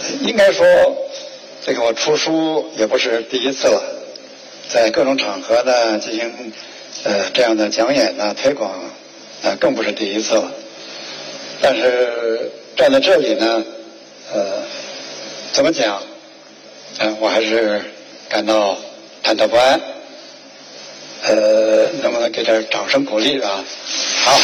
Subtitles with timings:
[0.22, 0.66] 应该说，
[1.64, 3.82] 这个我出书也不是第一次了，
[4.68, 6.52] 在各种场合呢进行
[7.04, 8.70] 呃这样的讲演呢推广，
[9.42, 10.50] 啊更不是第一次了。
[11.60, 13.62] 但是站在这里呢，
[14.32, 14.62] 呃，
[15.52, 16.02] 怎么讲？
[16.98, 17.82] 嗯，我还是
[18.28, 18.76] 感到
[19.22, 19.80] 忐忑不安。
[21.22, 23.62] 呃，能不能给点掌声鼓励啊？
[24.24, 24.40] 好。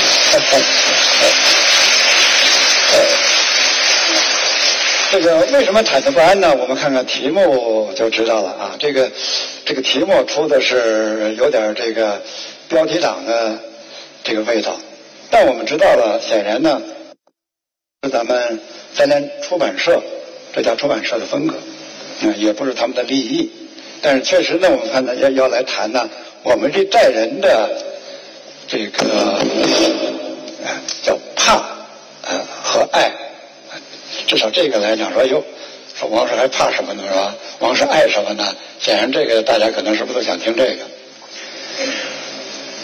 [5.10, 6.54] 这个为什么忐忑不安呢？
[6.58, 8.76] 我们看看题目就知道了啊。
[8.78, 9.10] 这个
[9.64, 12.20] 这个题目出的是有点这个
[12.68, 13.58] 标题党的
[14.24, 14.76] 这个味道，
[15.30, 16.82] 但我们知道了，显然呢
[18.02, 18.60] 是咱们
[18.94, 20.02] 三联出版社
[20.52, 23.50] 这家出版社的风格，啊，也不是他们的利益。
[24.02, 26.08] 但是确实呢，我们看呢要要来谈呢，
[26.42, 27.70] 我们这代人的
[28.66, 29.04] 这个
[31.02, 33.12] 叫怕啊和爱。
[34.26, 35.42] 至少这个来讲说，哎呦，
[35.98, 37.02] 说王石还怕什么呢？
[37.06, 37.34] 是吧？
[37.60, 38.44] 王石爱什么呢？
[38.80, 40.84] 显然，这个大家可能是不是都想听这个？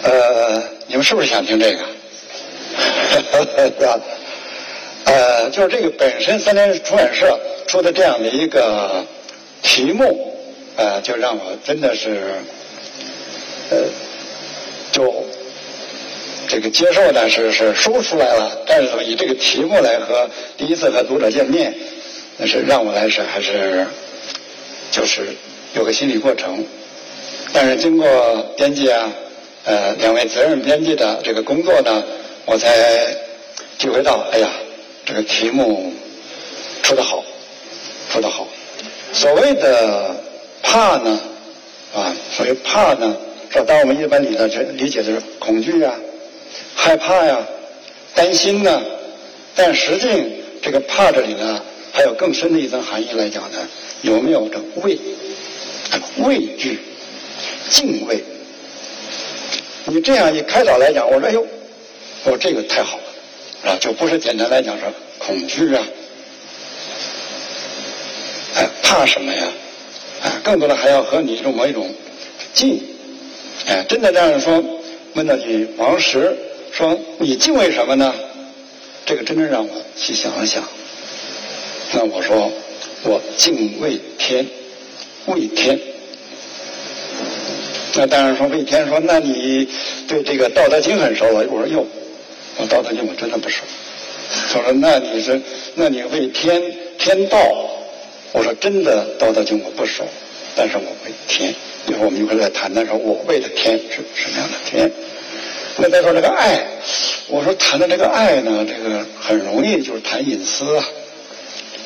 [0.04, 1.78] 呃，你们是不是想听这个？
[3.78, 4.00] 是吧？
[5.04, 9.04] 呃，就是这个本身三联出版社出的这样的一个
[9.62, 10.34] 题目，
[10.76, 12.34] 呃，就让我真的是，
[13.70, 13.78] 呃，
[14.92, 15.24] 就。
[16.52, 20.28] 这个接受呢是是说出来了，但是以这个题目来和
[20.58, 21.74] 第一次和读者见面，
[22.36, 23.86] 那是让我来是还是
[24.90, 25.28] 就是
[25.72, 26.62] 有个心理过程。
[27.54, 28.06] 但是经过
[28.54, 29.10] 编辑啊，
[29.64, 32.04] 呃两位责任编辑的这个工作呢，
[32.44, 32.68] 我才
[33.78, 34.50] 体会到，哎呀，
[35.06, 35.90] 这个题目
[36.82, 37.24] 出得好，
[38.10, 38.46] 出得好。
[39.14, 40.14] 所谓的
[40.62, 41.18] 怕呢，
[41.94, 43.16] 啊，所谓怕呢，
[43.48, 45.94] 说当我们一般理的理解的是恐惧啊。
[46.74, 47.38] 害怕呀，
[48.14, 48.82] 担心呢，
[49.54, 50.08] 但实际
[50.60, 53.58] 这个怕这里呢，还有更深的一层含义来讲呢，
[54.02, 54.98] 有没有这畏、
[56.18, 56.80] 畏惧、
[57.70, 58.22] 敬畏？
[59.84, 61.46] 你这样一开导来讲，我说哎呦，
[62.24, 64.88] 我这个太好了，啊，就不是简单来讲说
[65.18, 65.86] 恐惧啊，
[68.56, 69.48] 哎，怕什么呀？
[70.22, 71.92] 啊，更多的还要和你这种某一种
[72.54, 72.82] 敬，
[73.66, 74.62] 哎，真的这样说，
[75.14, 76.36] 问到你王石。
[76.72, 78.12] 说你敬畏什么呢？
[79.04, 80.62] 这个真正让我去想了想。
[81.92, 82.50] 那我说
[83.02, 84.46] 我敬畏天，
[85.26, 85.78] 畏天。
[87.94, 89.68] 那当然说畏天，说那你
[90.08, 91.46] 对这个《道德经》很熟了。
[91.50, 91.86] 我说哟，
[92.56, 93.62] 我《道德经》我真的不熟。
[94.50, 95.38] 他说那你是
[95.74, 96.62] 那你畏天
[96.98, 97.38] 天道？
[98.32, 100.08] 我说真的，《道德经》我不熟，
[100.56, 101.54] 但是我畏天。
[101.86, 104.90] 一会我们一会再谈谈，说我畏的天是什么样的天。
[105.76, 106.60] 那再说这个爱，
[107.28, 110.84] 我说谈的这个爱呢，这个很容易就是谈隐私啊，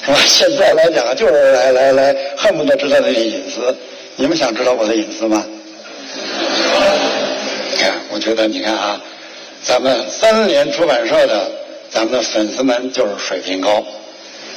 [0.04, 0.18] 是吧？
[0.26, 3.74] 现在来讲就是来来来，恨不得知道那个隐私。
[4.16, 5.44] 你们想知道我的隐私吗？
[7.70, 9.00] 你看，我觉得你看啊，
[9.62, 11.48] 咱们三联出版社的
[11.88, 13.84] 咱们的粉丝们就是水平高，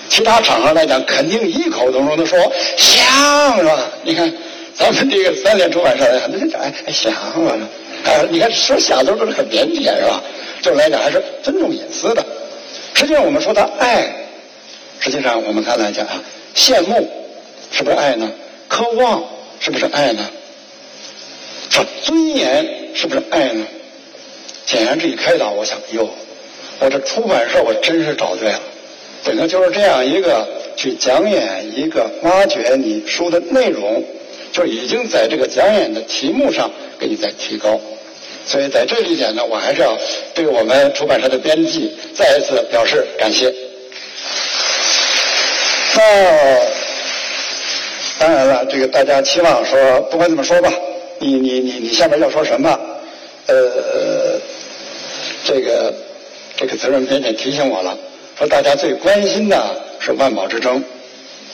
[0.09, 2.39] 其他场合来讲肯定异口同声的说
[2.77, 3.77] 想，是吧？
[4.03, 4.31] 你看
[4.75, 7.35] 咱们这个三联出版社的，那哎想啊。
[8.05, 10.21] 啊，你看说想都是很腼腆是吧？
[10.61, 12.25] 这来讲还是尊重隐私的。
[12.93, 14.13] 实际上我们说他爱，
[14.99, 16.21] 实际上我们看来讲啊，
[16.55, 17.09] 羡慕
[17.71, 18.29] 是不是爱呢？
[18.67, 19.23] 渴望
[19.59, 20.29] 是不是爱呢？
[21.69, 23.65] 说尊严是不是爱呢？
[24.65, 26.09] 显然这一开导，我想哟，
[26.79, 28.59] 我这出版社我真是找对了，
[29.23, 34.03] 整个就是这样一个去讲演一个挖掘你书的内容，
[34.51, 36.69] 就已经在这个讲演的题目上。
[36.99, 37.79] 给你在提高，
[38.45, 39.97] 所以在这一点呢，我还是要
[40.35, 43.49] 对我们出版社的编辑再一次表示感谢。
[45.95, 46.59] 那
[48.19, 50.69] 当然了，这个大家期望说，不管怎么说吧，
[51.19, 52.77] 你你你你下面要说什么？
[53.47, 54.37] 呃，
[55.45, 55.93] 这个
[56.57, 57.97] 这个责任编辑提醒我了，
[58.37, 59.57] 说大家最关心的
[60.01, 60.83] 是万宝之争，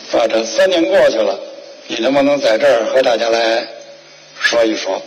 [0.09, 0.25] 是吧？
[0.27, 1.39] 这三年过去了，
[1.87, 3.67] 你能不能在这儿和大家来
[4.39, 5.01] 说一说？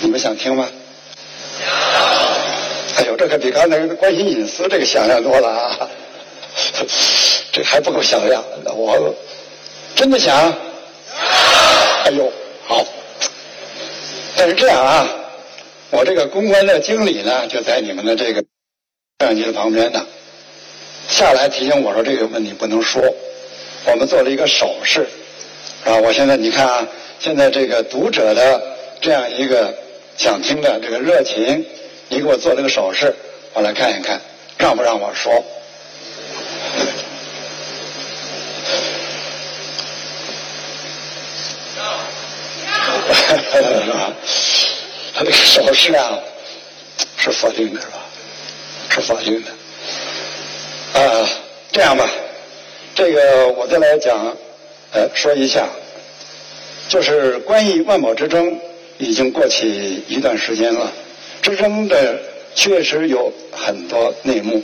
[0.00, 0.68] 你们想听吗？
[2.96, 5.88] 哎呦，这可比刚才关心隐私这个响亮多了啊！
[7.52, 8.44] 这还不够响亮，
[8.74, 9.14] 我
[9.94, 10.34] 真的想。
[12.04, 12.30] 哎呦，
[12.66, 12.84] 好。
[14.36, 15.08] 但是这样啊，
[15.90, 18.46] 我这个公关的经理呢，就在你们的这个摄
[19.26, 20.06] 像机的旁边呢，
[21.08, 23.02] 下来提醒我说这个问题不能说。
[23.86, 25.06] 我们做了一个手势，
[25.84, 26.86] 啊，我现在你看啊，
[27.20, 28.60] 现在这个读者的
[29.00, 29.72] 这样一个
[30.16, 31.64] 想听的这个热情，
[32.08, 33.14] 你给我做了个手势，
[33.54, 34.20] 我来看一看，
[34.58, 35.32] 让不让我说？
[43.08, 43.60] 哈哈
[43.92, 44.12] 哈？
[45.14, 46.18] 他这个手势啊，
[47.16, 47.92] 是否定的，是吧？
[48.90, 51.00] 是否定的。
[51.00, 51.28] 啊、
[51.70, 52.08] 这样吧。
[52.96, 54.34] 这个我再来讲，
[54.90, 55.68] 呃，说一下，
[56.88, 58.58] 就是关于万宝之争，
[58.96, 59.68] 已经过去
[60.08, 60.90] 一段时间了，
[61.42, 62.18] 之争的
[62.54, 64.62] 确实有很多内幕，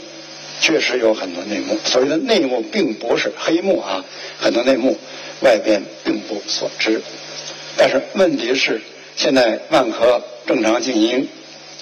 [0.59, 1.77] 确实有很多内幕。
[1.85, 4.03] 所谓的内幕，并不是黑幕啊，
[4.39, 4.97] 很多内幕
[5.41, 6.99] 外边并不所知。
[7.77, 8.81] 但是问题是，
[9.15, 11.27] 现在万科正常经营，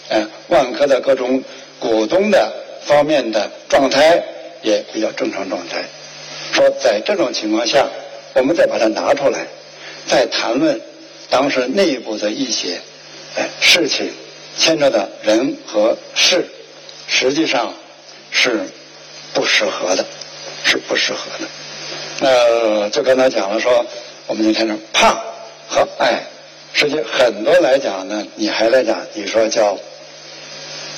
[0.09, 1.41] 呃，万科的各种
[1.79, 2.51] 股东的
[2.83, 4.21] 方面的状态
[4.61, 5.85] 也比较正常状态。
[6.51, 7.87] 说在这种情况下，
[8.33, 9.47] 我们再把它拿出来，
[10.07, 10.79] 再谈论
[11.29, 12.79] 当时内部的一些
[13.35, 14.11] 呃事情，
[14.57, 16.45] 牵扯的人和事，
[17.07, 17.73] 实际上
[18.29, 18.65] 是
[19.33, 20.05] 不适合的，
[20.63, 21.47] 是不适合的。
[22.19, 23.85] 那就刚才讲了说，
[24.27, 25.17] 我们就看着怕。
[25.73, 26.21] 和爱，
[26.73, 29.77] 实际很多来讲呢，你还来讲，你说叫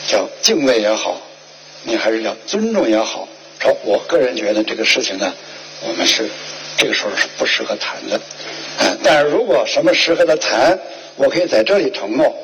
[0.07, 1.21] 叫敬畏也好，
[1.83, 3.27] 你还是叫尊重也好。
[3.63, 5.33] 说我个人觉得这个事情呢，
[5.88, 6.30] 我们是
[6.77, 8.18] 这个时候是不适合谈的。
[8.77, 10.77] 啊，但是如果什么适合的谈，
[11.15, 12.36] 我可以在这里承诺，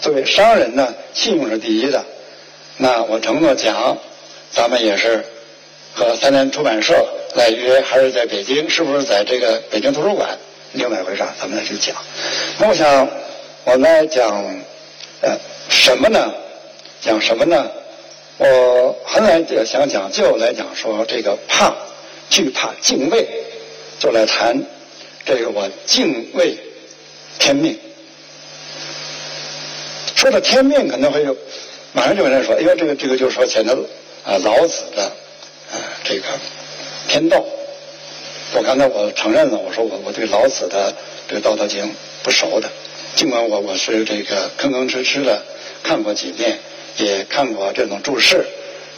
[0.00, 2.04] 作为商人呢，信用是第一的。
[2.76, 3.98] 那我承诺讲，
[4.52, 5.24] 咱们也是
[5.92, 6.94] 和三联出版社
[7.34, 8.70] 来约，还是在北京？
[8.70, 10.38] 是不是在这个北京图书馆？
[10.74, 11.96] 另外一回事，咱们来去讲。
[12.58, 13.08] 那我想，
[13.64, 14.30] 我来讲，
[15.22, 15.36] 呃，
[15.68, 16.32] 什么呢？
[17.00, 17.68] 讲什么呢？
[18.40, 21.76] 我后来想讲，就来讲说这个怕、
[22.30, 23.28] 惧怕、敬畏，
[23.98, 24.64] 就来谈
[25.26, 26.56] 这个我敬畏
[27.38, 27.78] 天命。
[30.16, 31.36] 说到天命，可能会有
[31.92, 33.74] 马上就有人说：“哎呦，这个这个就是说前头
[34.24, 36.24] 啊老子的啊这个
[37.08, 37.44] 天道。”
[38.56, 40.94] 我刚才我承认了，我说我我对老子的
[41.28, 41.84] 这个《道德经》
[42.22, 42.70] 不熟的，
[43.14, 45.42] 尽管我我是这个吭吭哧哧的
[45.82, 46.58] 看过几遍，
[46.96, 48.44] 也看过这种注释，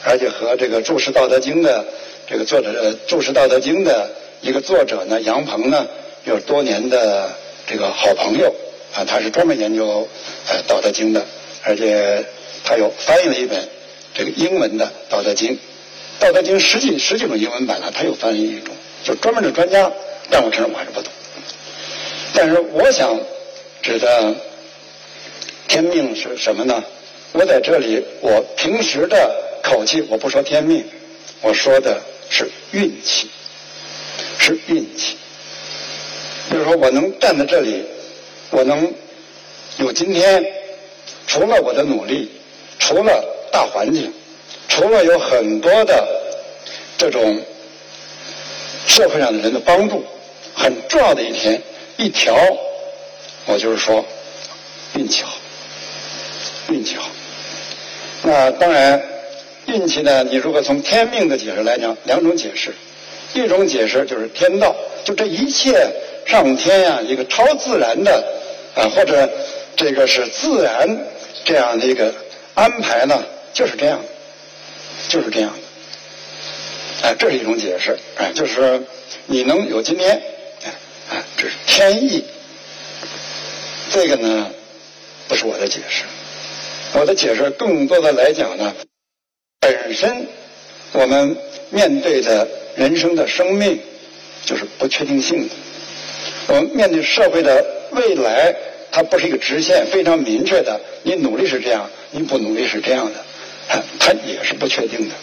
[0.04, 1.84] 而且和这个注释《道德经》的
[2.26, 4.10] 这个作者注释《道德经》的
[4.40, 5.86] 一个作者呢，杨鹏呢，
[6.24, 7.30] 有多年的
[7.66, 8.54] 这个好朋友
[8.94, 10.08] 啊，他是专门研究
[10.48, 11.24] 呃《道德经》的，
[11.62, 12.24] 而且
[12.64, 13.68] 他又翻译了一本
[14.14, 15.50] 这个英文的《道德经》，
[16.18, 18.74] 《道德经》十几十几种英文版呢，他又翻译一种。
[19.04, 19.90] 就专门的专家，
[20.30, 21.12] 但我承认我还是不懂。
[22.34, 23.18] 但是我想
[23.82, 24.32] 指的
[25.66, 26.84] 天命是什么呢？
[27.32, 30.84] 我在这里，我平时的口气我不说天命，
[31.40, 33.30] 我说的是运气，
[34.38, 35.16] 是运气。
[36.50, 37.84] 就是说，我能站在这里，
[38.50, 38.92] 我能
[39.78, 40.44] 有今天，
[41.26, 42.30] 除了我的努力，
[42.78, 44.12] 除了大环境，
[44.68, 46.06] 除了有很多的
[46.96, 47.42] 这种。
[48.84, 50.04] 社会上的人的帮助，
[50.54, 51.62] 很重要的一天，
[51.96, 52.36] 一条，
[53.46, 54.04] 我就是说，
[54.96, 55.32] 运气好，
[56.68, 57.08] 运气好。
[58.22, 59.02] 那当然，
[59.66, 62.72] 运气呢，你如果从天命的解释来讲，两种解释，
[63.34, 64.74] 一种解释就是天道，
[65.04, 65.90] 就这一切
[66.24, 68.24] 上天呀，一个超自然的
[68.76, 69.28] 啊，或者
[69.74, 70.98] 这个是自然
[71.44, 72.14] 这样的一个
[72.54, 74.00] 安排呢，就是这样，
[75.08, 77.08] 就是这样的。
[77.08, 78.80] 哎，这是一种解释，哎，就是说
[79.26, 80.22] 你能有今天，
[80.64, 80.70] 哎，
[81.10, 82.24] 哎，这是天意。
[83.90, 84.48] 这个呢，
[85.26, 86.04] 不是我的解释，
[86.94, 88.74] 我的解释更多的来讲呢，
[89.60, 90.26] 本身
[90.92, 91.36] 我们
[91.70, 92.46] 面对的
[92.76, 93.78] 人生的生命
[94.44, 95.54] 就是不确定性的，
[96.48, 98.54] 我们面对社会的未来，
[98.90, 105.14] 它不是一个直线非常明确的，你努力是这样，你不努力是这样的，它也是不确定的，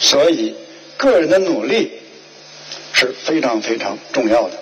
[0.00, 0.54] 所以。
[0.98, 1.92] 个人的努力
[2.94, 4.58] 是非常非常重要的，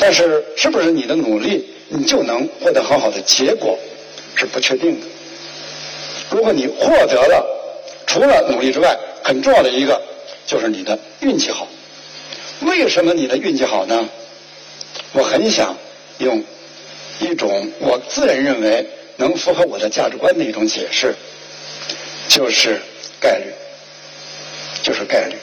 [0.00, 3.78] 但是是不是你的努力你就能获得很好的结果
[4.34, 5.06] 是不确定的。
[6.30, 7.46] 如果你获得了，
[8.06, 10.00] 除了努力之外，很重要的一个
[10.46, 11.66] 就是你的运气好。
[12.60, 14.08] 为什么你的运气好呢？
[15.12, 15.76] 我很想
[16.18, 16.42] 用
[17.20, 18.86] 一种我自然认为
[19.16, 21.14] 能符合我的价值观的一种解释，
[22.28, 22.80] 就是
[23.20, 23.46] 概率。
[24.82, 25.36] 就是概率，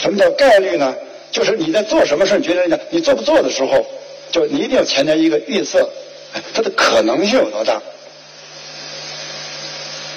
[0.00, 0.96] 什么叫概率呢？
[1.30, 3.84] 就是你在做什么事你，觉得你做不做的时候，
[4.32, 5.86] 就你一定要前面一个预测，
[6.54, 7.78] 它的可能性有多大？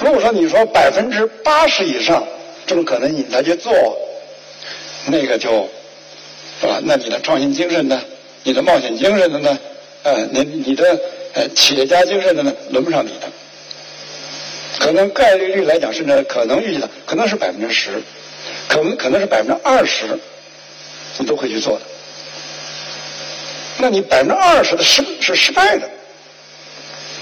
[0.04, 2.22] 如果说你说百分之八十以上
[2.66, 3.74] 这种可能你来去做，
[5.06, 5.70] 那个就，
[6.60, 6.82] 是吧？
[6.84, 8.02] 那你的创新精神呢？
[8.44, 9.58] 你的冒险精神的呢？
[10.04, 11.00] 呃，你你的
[11.34, 12.54] 呃企业家精神的呢？
[12.72, 13.30] 轮不上你的。
[14.78, 17.92] 可能概率率来讲，甚至可能预计的可能是百分之十。
[18.68, 20.20] 可能可能是百分之二十，
[21.18, 21.82] 你都会去做的。
[23.78, 25.90] 那你百分之二十的失是失败的，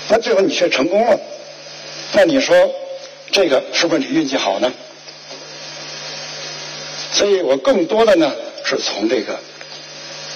[0.07, 1.19] 那最后你却成功了，
[2.13, 2.73] 那你说
[3.31, 4.71] 这个是不是你运气好呢？
[7.13, 8.33] 所以我更多的呢
[8.65, 9.39] 是从这个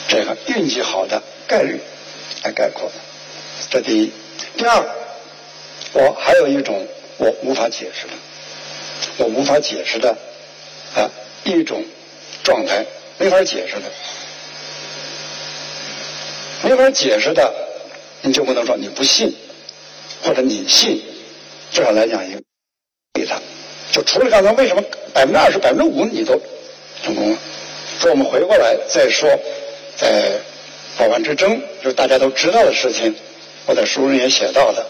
[0.07, 1.79] 这个运气好的概率
[2.43, 2.93] 来概括的，
[3.69, 4.11] 这第一。
[4.57, 4.85] 第二，
[5.93, 8.13] 我还有一种我无法解释的，
[9.17, 10.15] 我无法解释的
[10.95, 11.09] 啊
[11.43, 11.83] 一种
[12.43, 12.85] 状态，
[13.17, 13.91] 没法解释的。
[16.63, 17.53] 没法解释的，
[18.21, 19.35] 你就不能说你不信，
[20.23, 21.01] 或者你信，
[21.75, 22.41] 至少来讲一个
[23.13, 23.37] 给他。
[23.91, 24.81] 就除了刚才为什么
[25.13, 26.39] 百分之二十、百分之五你都
[27.03, 27.37] 成功了？
[27.99, 29.29] 说我们回过来再说，
[29.97, 30.39] 在
[30.97, 33.13] 保万之争，就是大家都知道的事情，
[33.65, 34.85] 我在书中也写到的。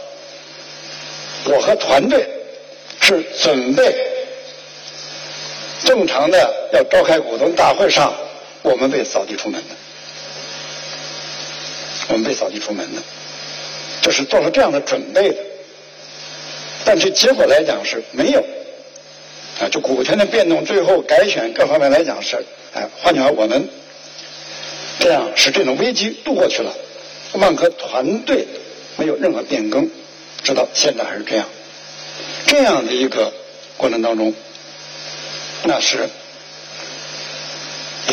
[1.46, 2.28] 我和团队
[3.02, 3.96] 是准备
[5.84, 8.14] 正常的要召开股东大会上，
[8.62, 9.76] 我们被扫地出门的。
[12.10, 13.02] 我们被扫地出门的，
[14.02, 15.38] 就是做了这样的准备的，
[16.86, 18.40] 但是结果来讲是没有，
[19.60, 23.68] 啊，就股权的变动，最后改选各方面来讲是，哎，换句话，我们
[25.00, 26.72] 这样使这种危机度过去了，
[27.34, 28.46] 万科团队
[28.98, 29.90] 没有任何变更，
[30.44, 31.48] 直到现在还是这样，
[32.46, 33.34] 这样的一个
[33.78, 34.34] 过程当中，
[35.64, 36.08] 那是，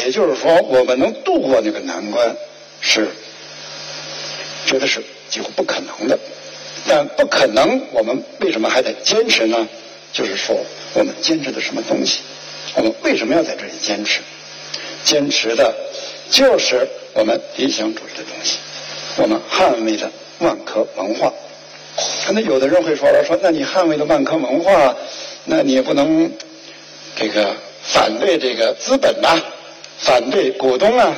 [0.00, 2.34] 也就是说，我们能度过那个难关
[2.80, 3.10] 是。
[4.64, 6.16] 觉得是几乎不可能的，
[6.88, 9.68] 但不可能，我们为什么还得坚持呢？
[10.12, 10.56] 就是说，
[10.94, 12.20] 我们坚持的什么东西？
[12.74, 14.20] 我们为什么要在这里坚持？
[15.04, 15.74] 坚持的，
[16.30, 18.58] 就是我们理想主义的东西，
[19.16, 20.10] 我们捍卫的
[20.40, 21.32] 万科文化。
[22.26, 24.96] 可能有的人会说了，说那你捍卫的万科文化，
[25.44, 26.30] 那你也不能
[27.16, 29.40] 这个反对这个资本呐，
[29.98, 31.14] 反对股东啊？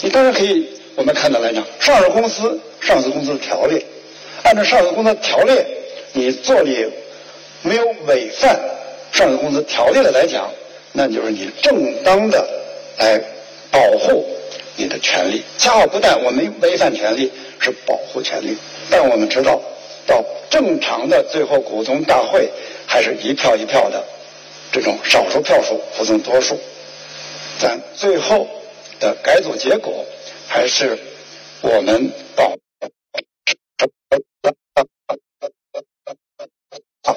[0.00, 0.68] 你当然可以。
[0.96, 3.84] 我们看到来讲，上市公司上市公司的条例，
[4.44, 5.52] 按照上市公司条例，
[6.12, 6.92] 你做的
[7.62, 8.60] 没有违反
[9.10, 10.48] 上市公司条例的来讲，
[10.92, 12.46] 那就是你正当的
[12.98, 13.20] 来
[13.70, 14.24] 保护
[14.76, 15.42] 你的权利。
[15.58, 18.56] 恰好不但我们违反权利，是保护权利，
[18.90, 19.60] 但我们知道，
[20.06, 22.48] 到正常的最后股东大会，
[22.86, 24.04] 还是一票一票的
[24.70, 26.60] 这种少数票数服从多数，
[27.60, 28.46] 但最后
[29.00, 30.04] 的改组结果。
[30.46, 30.96] 还是
[31.62, 32.54] 我们保
[37.04, 37.16] 好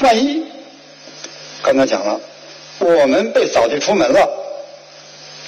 [0.00, 0.46] 万一
[1.62, 2.20] 刚才讲了，
[2.78, 4.28] 我们被扫地出门了，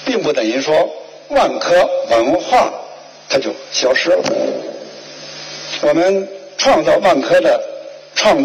[0.05, 0.89] 并不等于说
[1.29, 2.71] 万科文化
[3.29, 4.23] 它就消失了。
[5.81, 7.61] 我们创造万科的
[8.13, 8.37] 创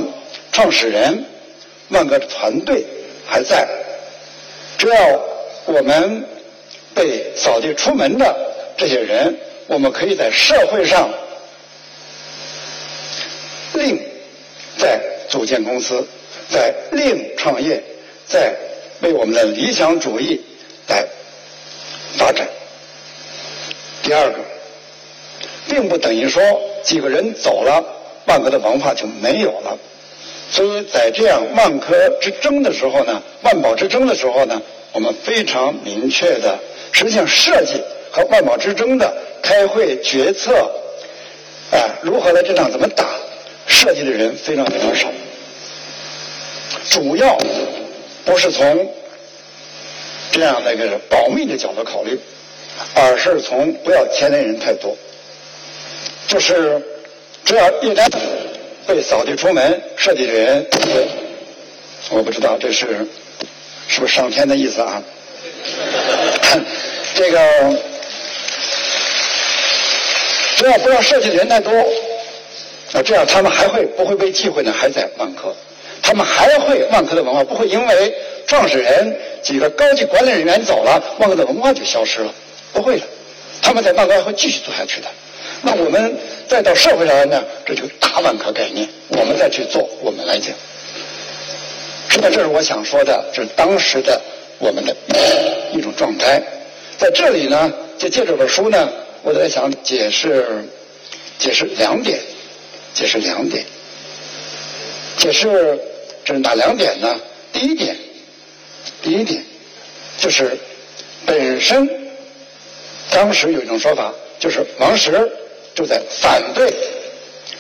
[0.52, 1.24] 创始人，
[1.88, 2.84] 万科的团队
[3.26, 3.68] 还在，
[4.78, 5.20] 只要
[5.66, 6.24] 我们。
[6.94, 8.36] 被扫地出门的
[8.76, 9.34] 这些人，
[9.66, 11.08] 我们可以在社会上
[13.75, 13.99] 另
[14.79, 16.07] 再组建公司，
[16.50, 17.83] 在另创业，
[18.26, 18.55] 在
[19.00, 20.41] 为我们的理想主义
[20.88, 21.07] 来
[22.17, 22.47] 发展。
[24.02, 24.38] 第二个，
[25.69, 26.43] 并不等于说
[26.83, 27.83] 几个人走了，
[28.26, 29.79] 万科的文化就没有了。
[30.50, 34.61] 所以在这样万科之争的时候呢，万宝之争的时候呢，
[34.93, 36.59] 我们非常明确的。
[36.93, 40.52] 实际上，设计和万宝之争的开会决策，
[41.71, 43.07] 啊，如何来这场怎么打？
[43.73, 45.11] 设计的人非常非常少，
[46.91, 47.37] 主要
[48.25, 48.95] 不是从
[50.31, 52.17] 这样的一个保密的角度考虑，
[52.95, 54.97] 而是从不要牵连人太多。
[56.29, 56.81] 就是
[57.45, 58.09] 只要一旦
[58.87, 60.64] 被扫地出门，设计的人，
[62.11, 63.07] 我不知道这是
[63.88, 65.02] 是不是上天的意思啊？
[67.14, 67.38] 这个
[70.57, 71.73] 只要不要设计的人太多，
[72.92, 74.72] 啊，这样他们还会不会被忌讳呢？
[74.72, 75.54] 还在万科，
[76.02, 78.14] 他们还会万科的文化不会因为
[78.46, 82.32] 创始人几个高级管理人员走了，万科的文化就消失了，
[82.72, 83.06] 不会的，
[83.62, 85.06] 他们在万科还会继续做下去的。
[85.62, 86.14] 那我们
[86.49, 90.52] 再到社会上来呢，这就大万科概念，我们再去做，我们来讲。
[92.08, 94.20] 实际上，这是我想说的，这是当时的
[94.58, 94.94] 我们的
[95.72, 96.42] 一种状态。
[96.99, 98.87] 在这里呢，就借这本书呢，
[99.22, 100.64] 我在想解释，
[101.38, 102.20] 解释两点，
[102.94, 103.64] 解释两点，
[105.16, 105.78] 解释
[106.25, 107.20] 这是哪两点呢？
[107.52, 107.96] 第一点，
[109.02, 109.44] 第一点
[110.18, 110.56] 就是
[111.26, 111.88] 本身
[113.11, 115.30] 当时有一种说法，就是王石
[115.75, 116.72] 就在反对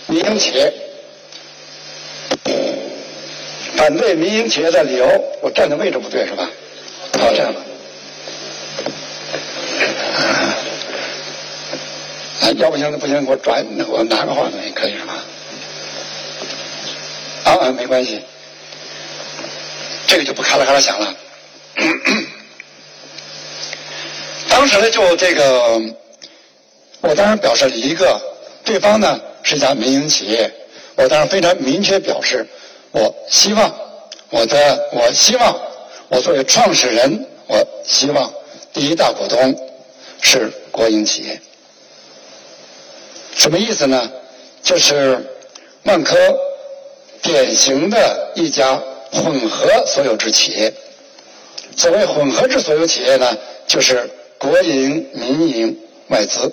[0.06, 0.72] 民营企业，
[3.76, 5.06] 反对民营企业的理由，
[5.42, 6.48] 我站的位置不对是吧？
[7.18, 7.60] 好，这样吧。
[12.42, 15.14] 啊，要不行不行，我转，我拿个话筒也可以是吧？
[17.44, 18.20] 啊，没关系，
[20.08, 21.14] 这个就不咔啦咔啦响了。
[24.50, 25.80] 当时呢，就这个，
[27.00, 28.20] 我当然表示了一个，
[28.64, 30.52] 对方呢是一家民营企业，
[30.96, 32.44] 我当然非常明确表示，
[32.90, 33.72] 我希望
[34.30, 35.56] 我的，我希望
[36.08, 38.32] 我作为创始人，我希望
[38.72, 39.56] 第一大股东
[40.20, 41.40] 是国营企业。
[43.34, 44.10] 什么意思呢？
[44.62, 45.18] 就是
[45.84, 46.16] 万科
[47.22, 50.72] 典型的一家混合所有制企业。
[51.76, 53.36] 所谓混合制所有企业呢，
[53.66, 54.08] 就是
[54.38, 55.76] 国营、民营、
[56.08, 56.52] 外资。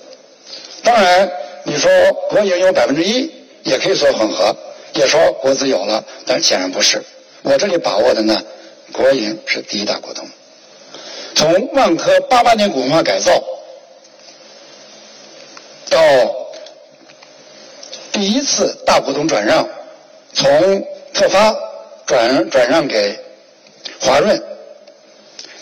[0.82, 1.30] 当然，
[1.64, 1.92] 你说
[2.30, 3.30] 国营有百分之一，
[3.64, 4.56] 也可以说混合，
[4.94, 7.04] 也说国资有了，但显然不是。
[7.44, 8.42] 我这里把握的呢，
[8.94, 10.26] 国营是第一大股东。
[11.36, 13.32] 从万科八八年股份化改造
[15.90, 16.00] 到
[18.20, 19.66] 第一次大股东转让，
[20.34, 21.56] 从特发
[22.06, 23.18] 转转让给
[23.98, 24.44] 华润。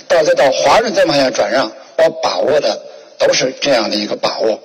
[0.08, 2.82] 到再到华润再往下转让，我把握的
[3.20, 4.60] 都是这样的一个把握，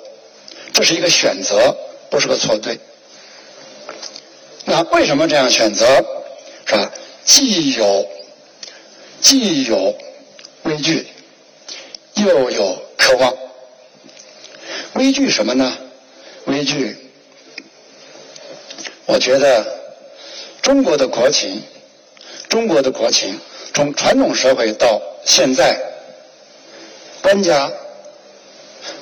[0.73, 1.77] 这是一个选择，
[2.09, 2.81] 不是个错对。
[4.65, 5.85] 那为什么这样选择？
[6.65, 6.91] 是吧？
[7.27, 8.09] 既有
[9.21, 9.95] 既有
[10.63, 11.07] 畏惧，
[12.15, 13.37] 又有渴望。
[14.95, 15.77] 畏惧什么呢？
[16.47, 16.97] 畏惧，
[19.13, 19.63] 我觉得
[20.63, 21.63] 中国的国情，
[22.49, 23.39] 中国的国情，
[23.75, 25.79] 从传统社会到现在，
[27.21, 27.71] 官家，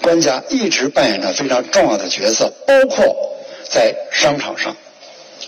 [0.03, 3.17] 官家一直扮演着非常重要的角色，包括
[3.71, 4.77] 在商场上。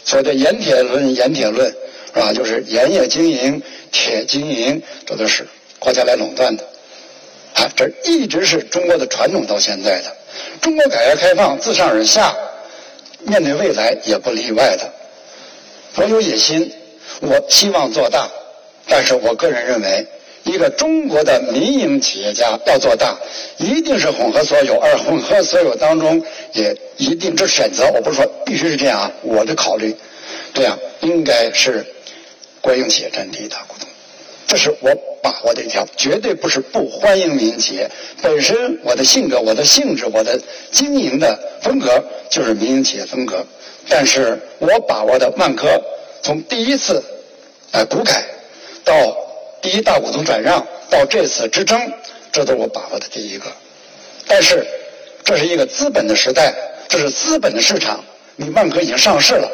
[0.04, 1.69] 所谓的盐铁论，盐铁论
[2.14, 2.33] 是吧？
[2.33, 5.45] 就是盐业经营、铁经营，这都是
[5.81, 6.62] 国家来垄断的。
[7.55, 10.16] 啊，这一直是中国的传统到现在的。
[10.61, 12.33] 中国改革开放自上而下，
[13.24, 14.92] 面对未来也不例外的。
[15.96, 16.72] 我有野心，
[17.20, 18.28] 我希望做大，
[18.87, 20.06] 但是我个人认为。
[20.44, 23.16] 一个中国的民营企业家要做大，
[23.58, 26.20] 一定是混合所有，而混合所有当中
[26.52, 27.88] 也一定这选择。
[27.94, 29.94] 我不是说必须是这样啊，我的考虑，
[30.52, 31.87] 这样应该是
[32.61, 33.88] 国营企业占第一大股东，
[34.46, 37.90] 这是我把握的一条，绝对不是不欢迎民营企业。
[38.20, 40.38] 本身我的性格、我的性质、我的
[40.70, 43.44] 经营的风格就是民营企业风格，
[43.88, 45.68] 但是我把握的万科
[46.22, 47.02] 从第一次
[47.72, 48.24] 呃股改
[48.85, 48.94] 到。
[49.62, 51.81] 第一大股东转让到这次之争，
[52.33, 53.44] 这都是我把握的第一个。
[54.26, 54.66] 但是，
[55.22, 56.52] 这是一个资本的时代，
[56.88, 58.05] 这是资本的市场。
[58.35, 59.48] 你万科已经上市了，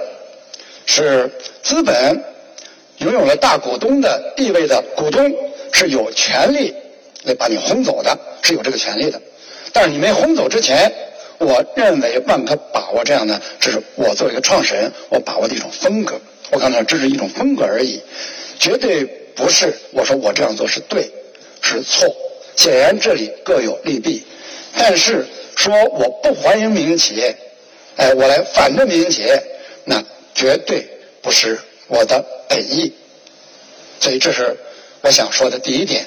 [0.87, 1.31] 是
[1.62, 2.18] 资本
[2.99, 5.33] 拥有了大股东的地位的股东
[5.73, 6.75] 是有权利
[7.25, 9.21] 来把你轰走的，是有这个权利的。
[9.73, 10.93] 但是你没轰走之前，
[11.39, 16.21] 我认为万科把握这样的，这是我作为一个创始人，我把握的一种风格。
[16.51, 18.01] 我刚才这是一种风格而已，
[18.59, 19.07] 绝对。
[19.39, 21.09] 不是，我说我这样做是对，
[21.61, 22.13] 是错。
[22.57, 24.25] 显然这里各有利弊，
[24.77, 27.33] 但是说我不欢迎民营企业，
[27.95, 29.41] 哎，我来反对民营企业，
[29.85, 30.03] 那
[30.35, 30.85] 绝对
[31.23, 31.57] 不是
[31.88, 32.92] 我的本意。
[34.01, 34.57] 所以这是
[35.03, 36.07] 我想说的第一点。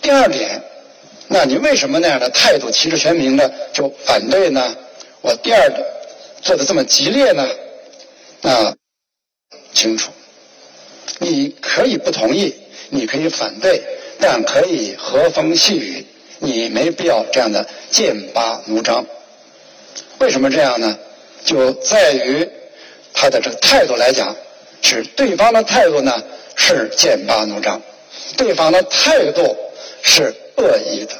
[0.00, 0.62] 第二点，
[1.28, 4.74] 那你为什么那样的态度旗帜鲜明的就反对呢？
[5.20, 5.70] 我第二
[6.40, 7.46] 做的这么激烈呢？
[8.40, 8.74] 那
[9.74, 10.10] 清楚。
[11.18, 12.54] 你可以不同意，
[12.88, 13.82] 你可以反对，
[14.18, 16.06] 但可以和风细雨。
[16.38, 19.04] 你没必要这样的剑拔弩张。
[20.18, 20.98] 为什么这样呢？
[21.44, 22.48] 就在于
[23.12, 24.34] 他的这个态度来讲，
[24.96, 26.22] 是对方的态度呢
[26.56, 27.80] 是剑拔弩张，
[28.36, 29.56] 对方的态度
[30.02, 31.14] 是恶意的。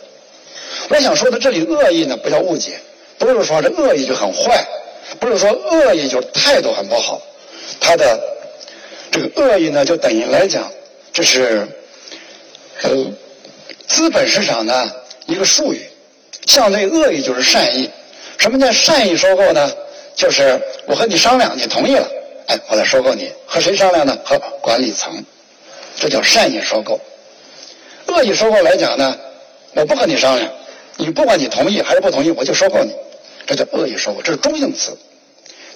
[0.89, 2.79] 我想说的这里恶意呢，不要误解，
[3.19, 4.67] 不是说这恶意就很坏，
[5.19, 7.21] 不是说恶意就态度很不好，
[7.81, 8.21] 他的。
[9.13, 10.71] 这个恶意呢，就等于来讲，
[11.13, 11.67] 这是
[12.83, 12.91] 呃
[13.89, 15.81] 资本市场的一个术语。
[16.47, 17.91] 相对恶意就是善意。
[18.39, 19.69] 什么叫善意收购呢？
[20.15, 22.09] 就是我和你商量，你同意了，
[22.51, 23.31] 哎，我来收购你。
[23.47, 24.19] 和谁商量呢？
[24.25, 25.25] 和管理层。
[25.97, 27.01] 这叫善意收购。
[28.09, 29.17] 恶意收购来讲呢，
[29.73, 30.51] 我不和你商量，
[30.97, 32.93] 你不管你同意还是不同意，我就收购你。
[33.47, 34.99] 这叫恶意收购，这是中性词。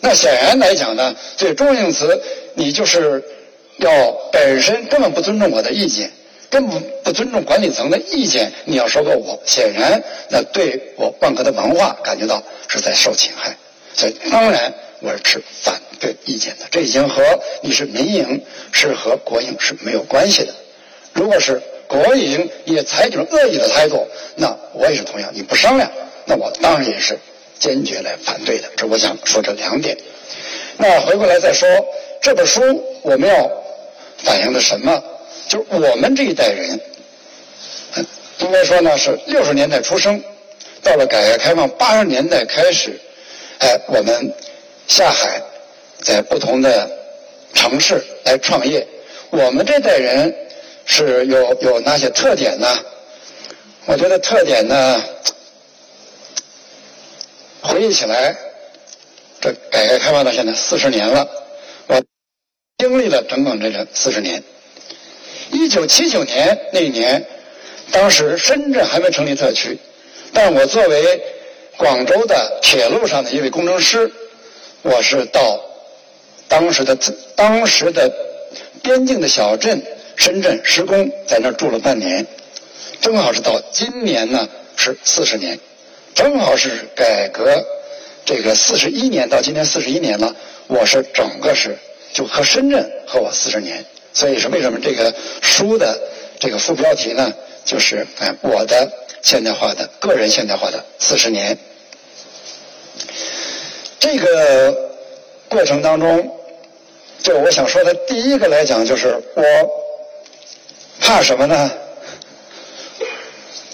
[0.01, 2.21] 那显然来讲呢，这中性词，
[2.55, 3.23] 你就是
[3.77, 6.11] 要本身根本不尊重我的意见，
[6.51, 13.57] 根本不尊重管理层的意见，你要收购我，显然那对我万科的文化感觉到是在受侵害，
[13.95, 16.67] 所以当然我是持反这意见的。
[16.71, 17.23] 这已经和
[17.62, 20.53] 你是民营是和国营是没有关系的。
[21.12, 25.90] 如果是国营也采取了恶意的态度，那我也是同样，你不商量，
[26.27, 27.19] 那我当然也是。
[27.57, 28.69] 坚决来反对的。
[28.77, 29.97] 这我想说这两点。
[30.77, 31.67] 那回过来再说
[32.21, 32.61] 这本书，
[33.01, 33.51] 我们要
[34.19, 35.03] 反映的什么？
[35.49, 36.79] 就是我们这一代人，
[38.40, 40.23] 应该说呢是六十年代出生，
[40.83, 43.01] 到了改革开放八十年代开始，
[43.61, 44.35] 哎，我们
[44.88, 45.40] 下海
[46.05, 46.88] 在不同的
[47.55, 48.87] 城市来创业。
[49.31, 50.33] 我们这代人
[50.85, 52.69] 是有有哪些特点呢？
[53.87, 55.03] 我觉得特点呢，
[57.62, 58.37] 回忆起来，
[59.40, 61.29] 这改革开放到现在四十年了，
[61.88, 62.03] 我
[62.79, 64.43] 经历了整整这个四十年。
[65.51, 67.27] 一九七九年那一年，
[67.90, 69.79] 当时深圳还没成立特区，
[70.33, 71.21] 但我作为
[71.77, 74.11] 广州的铁路上的一位工程师，
[74.83, 75.61] 我是到
[76.55, 76.97] 当时的
[77.35, 78.09] 当时的
[78.81, 79.83] 边境的小镇
[80.14, 82.25] 深圳施工，在那儿住了半年。
[83.01, 85.59] 正好是到今年呢，是四十年，
[86.14, 87.61] 正好是改革
[88.25, 90.33] 这个四十一年到今年四十一年了。
[90.69, 91.77] 我是整个是
[92.12, 95.12] 就和深圳和我四十年，所以是为什么这个
[95.43, 96.01] 书的
[96.38, 97.33] 这个副标题呢？
[97.64, 101.59] 就是哎，我的现代化的个人现代化的四十年。
[103.99, 104.93] 这个
[105.49, 106.31] 过程当中，
[107.25, 109.43] 就我想说的第一个来讲，就是我
[111.01, 111.73] 怕什么呢？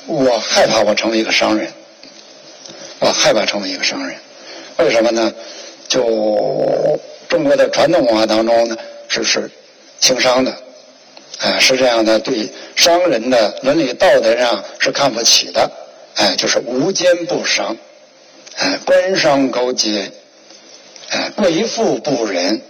[0.07, 1.69] 我害怕我成为一个商人，
[3.01, 4.17] 我害怕成为一个商人，
[4.79, 5.35] 为什么呢？
[5.89, 6.01] 就
[7.29, 8.77] 中国的传统文化当中呢，
[9.09, 9.51] 是是
[9.99, 10.57] 轻商的，
[11.41, 15.69] 哎，是这样的，对商人的伦理道德上是看不起的，
[16.15, 17.77] 哎，就是无奸不商，
[18.59, 20.09] 哎，官商勾结，
[21.11, 22.63] 哎，贵妇不仁，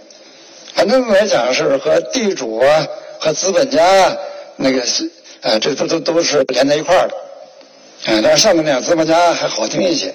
[0.81, 2.87] 反正来讲是和地主啊，
[3.19, 4.17] 和资本家啊
[4.55, 5.07] 那个是，
[5.41, 7.13] 哎，这都都都是连在一块儿的。
[8.07, 10.11] 嗯，但是上面那样资本家还好听一些，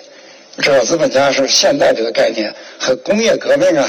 [0.59, 3.89] 至少资本家是现代这个概念和工业革命啊，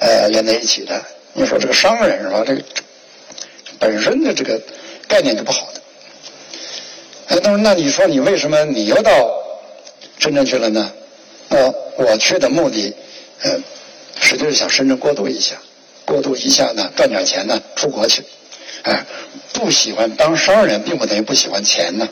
[0.00, 1.00] 呃连在一起的。
[1.32, 2.42] 你说这个商人是吧？
[2.44, 2.62] 这个
[3.78, 4.60] 本身的这个
[5.06, 5.80] 概念就不好的。
[7.28, 9.12] 哎，那那你说你为什么你又到
[10.18, 10.90] 深圳去了呢？
[11.50, 12.92] 那我去的目的，
[13.42, 13.56] 呃，
[14.20, 15.54] 实际是想深圳过渡一下，
[16.06, 18.24] 过渡一下呢，赚点钱呢，出国去。
[18.84, 19.04] 哎，
[19.52, 22.08] 不喜欢当商人，并不等于不喜欢钱呢。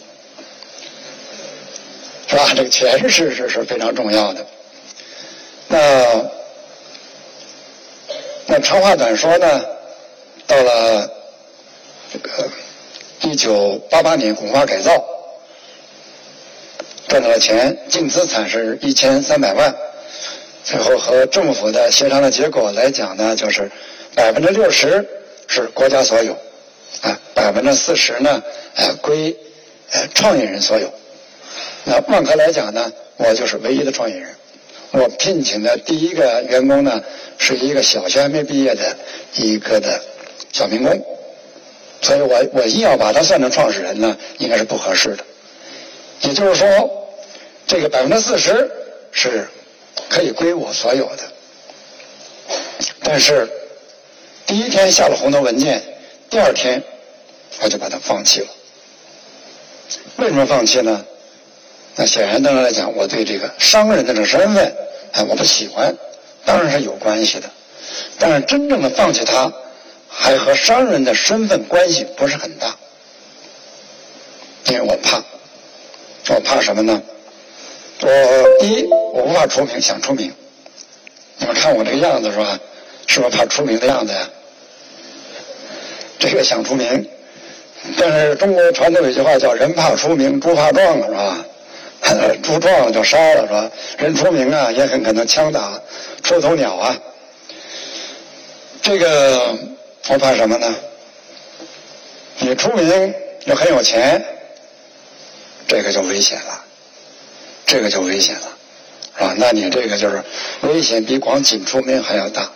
[2.26, 2.52] 是吧？
[2.54, 4.44] 这个钱是是是非常重要的。
[5.68, 6.24] 那
[8.46, 9.64] 那长话短说呢？
[10.46, 11.10] 到了
[12.12, 12.50] 这个
[13.22, 15.02] 一九八八年拱华改造，
[17.08, 19.74] 赚到了钱，净资产是一千三百万。
[20.64, 23.70] 最后和政府的协商的结果来讲呢，就是
[24.14, 25.06] 百分之六十
[25.46, 26.32] 是国家所有，
[27.02, 28.42] 啊，百分之四十呢，
[28.76, 29.36] 呃，归
[29.92, 30.90] 呃创业人所有。
[31.84, 34.28] 那万科来讲呢，我就是唯一的创业人。
[34.92, 37.02] 我聘请的第一个员工呢，
[37.36, 38.96] 是一个小学还没毕业的
[39.34, 40.00] 一个的
[40.50, 41.04] 小民工，
[42.00, 45.24] 所以我我硬要把他算成创始人呢，应该是不合适的。
[46.22, 46.66] 也就是说，
[47.66, 48.70] 这个百分之四十
[49.12, 49.46] 是
[50.08, 51.22] 可以归我所有的，
[53.02, 53.48] 但是
[54.46, 55.82] 第一天下了红头文件，
[56.30, 56.82] 第二天
[57.60, 58.46] 我就把它放弃了。
[60.16, 61.04] 为什么放弃呢？
[61.96, 64.76] 那显然当然来讲，我对这个商人的这个身份，
[65.12, 65.96] 哎，我不喜欢，
[66.44, 67.50] 当然是有关系的。
[68.18, 69.52] 但是真正的放弃它，
[70.08, 72.76] 还和商人的身份关系不是很大，
[74.66, 75.22] 因为我怕，
[76.34, 77.02] 我怕什么呢？
[78.00, 80.32] 我第一，我不怕出名，想出名。
[81.38, 82.58] 你们看我这个样子是吧？
[83.06, 84.28] 是不是怕出名的样子呀？
[86.18, 87.06] 这个想出名，
[87.98, 91.44] 但是中国传统有句话叫“人怕出名，猪怕壮”，是吧？
[92.42, 93.70] 猪撞了就杀了是吧？
[93.98, 95.80] 人出名啊，也很可能枪打
[96.22, 96.96] 出头鸟啊。
[98.82, 99.54] 这个
[100.08, 100.74] 我怕什么呢？
[102.38, 104.22] 你出名又很有钱，
[105.66, 106.63] 这个就危险了，
[107.66, 108.48] 这个就危险了，
[109.16, 109.34] 是吧？
[109.38, 110.22] 那你这个就是
[110.62, 112.50] 危险比光仅出名还要大，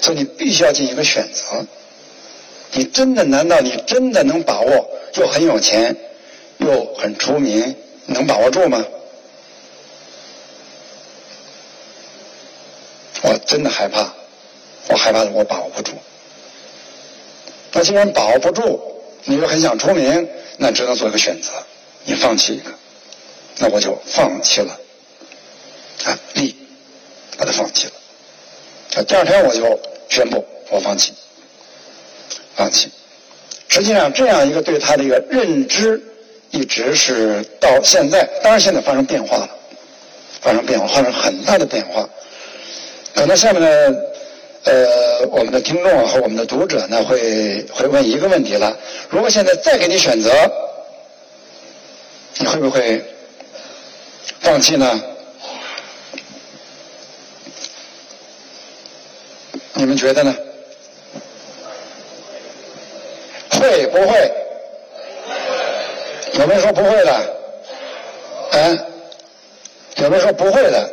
[0.00, 1.66] 所以你必须要进行一个选择。
[2.72, 5.96] 你真的难道你真的能把握又很有钱
[6.58, 7.74] 又很出名？
[8.06, 8.84] 能把握住吗？
[13.22, 14.12] 我真的害怕，
[14.88, 15.92] 我害怕我把握不住。
[17.72, 18.80] 那既然把握不住，
[19.24, 21.50] 你又很想出名，那只能做一个选择，
[22.04, 22.70] 你放弃一个。
[23.58, 24.78] 那我就放弃了，
[26.04, 26.54] 啊，利，
[27.38, 27.92] 把它放弃了。
[28.96, 31.12] 啊，第二天我就宣布我放弃，
[32.54, 32.90] 放弃。
[33.68, 36.02] 实际上，这样一个对他的一个认知。
[36.52, 39.50] 一直是到现在，当然现在发生变化了，
[40.40, 42.08] 发生变化，发生很大的变化。
[43.14, 43.98] 可能下面呢，
[44.62, 48.74] 呃，我们的听众和我们的读者呢，会会问一个问题了：
[49.10, 50.30] 如果现在再给你选择，
[52.38, 53.02] 你会不会
[54.40, 55.02] 放弃呢？
[59.74, 60.34] 你们觉得呢？
[63.50, 64.32] 会不会？
[66.34, 67.12] 有没有说不会的？
[68.52, 68.78] 啊？
[69.96, 70.90] 有没有说不会的？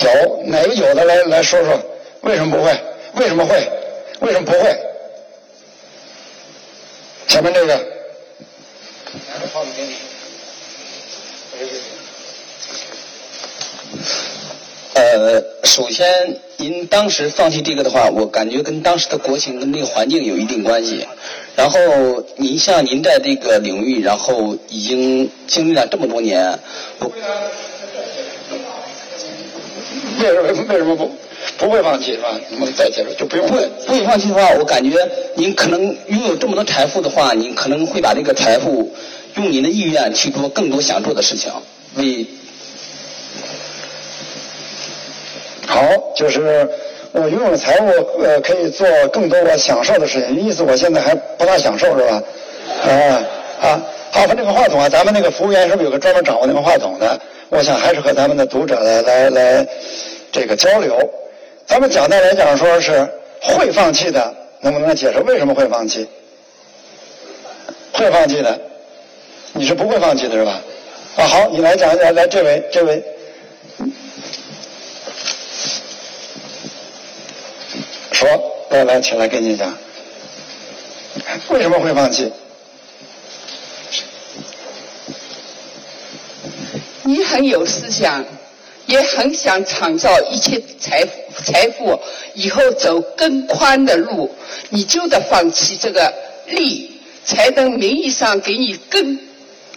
[0.00, 1.80] 有哪个有的来来说说？
[2.22, 2.80] 为什么不会？
[3.14, 3.68] 为什么会？
[4.20, 4.76] 为什么不会？
[7.26, 7.74] 前面这个。
[7.74, 9.96] 拿着给你。
[14.98, 21.06] 呃，首先，您当时放弃这个的话，我感觉跟当时的国情跟那个环境有一定关系。
[21.54, 21.78] 然后，
[22.34, 26.58] 您像您在这个领域，然后已经经历了这么多年，
[26.98, 27.06] 不，
[30.20, 31.08] 为什么为什么不
[31.56, 32.36] 不会放弃是吧？
[32.50, 34.98] 你们再接着就不用会不会放弃的话，我感觉
[35.36, 38.92] 您可能拥有这么多财富的话，您可能会把这个财富
[39.36, 41.52] 用您的意愿去做更多想做的事情，
[41.94, 42.26] 为。
[45.68, 45.84] 好，
[46.16, 46.66] 就是
[47.12, 50.34] 我拥有财务，呃，可以做更多我享受的事情。
[50.34, 52.22] 意思我现在还不大享受是吧？
[52.84, 52.90] 啊
[53.60, 57.20] 啊，好，那个话筒啊，咱们那个服务员是不是有个专门掌握那个话筒的？
[57.50, 59.68] 我想还是和咱们的读者来来来
[60.32, 60.98] 这个交流。
[61.66, 63.06] 咱们简单来讲说是
[63.42, 66.08] 会放弃的，能不能解释为什么会放弃？
[67.92, 68.58] 会放弃的，
[69.52, 70.62] 你是不会放弃的是吧？
[71.16, 73.02] 啊，好，你来讲一讲，来这位这位。
[78.18, 78.28] 说，
[78.70, 79.72] 来来，起来跟你讲，
[81.50, 82.32] 为什么会放弃？
[87.04, 88.24] 你很有思想，
[88.86, 92.00] 也很想创造一切财富，财富
[92.34, 94.34] 以后走更宽的路，
[94.70, 96.12] 你就得放弃这个
[96.46, 99.16] 利，才能名义上给你更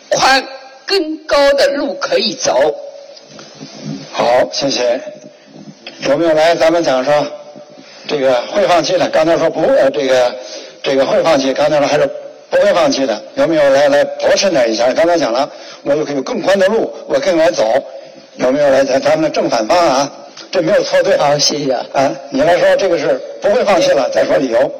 [0.09, 0.43] 宽、
[0.87, 2.73] 更高的路可以走。
[4.11, 4.99] 好，谢谢。
[6.09, 6.55] 有没有来？
[6.55, 7.40] 咱们讲说。
[8.07, 10.35] 这个会放弃的，刚才说不呃，这个
[10.83, 12.09] 这个会放弃，刚才说还是
[12.49, 14.91] 不会放弃的，有没有来来驳斥那一下？
[14.93, 15.49] 刚才讲了，
[15.83, 17.63] 我有有更宽的路，我更来走，
[18.35, 20.11] 有没有来咱咱们的正反方啊？
[20.51, 21.15] 这没有错对。
[21.17, 22.11] 好，谢谢啊。
[22.29, 24.71] 你来说这个是不会放弃了，再说理由。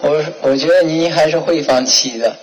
[0.00, 2.34] 我我觉得您还是会放弃的。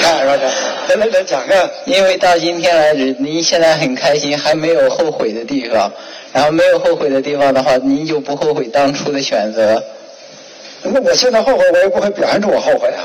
[0.00, 0.48] 看说这，
[0.88, 5.90] 咱来来讲个，因为到今天来止，您现在很开心，还没有后悔的地方。
[6.32, 9.82] 然后没有后悔的地方的话，您就不后悔当初的选择。
[10.82, 13.00] 那我现在后悔，我也不会表现出我后悔啊，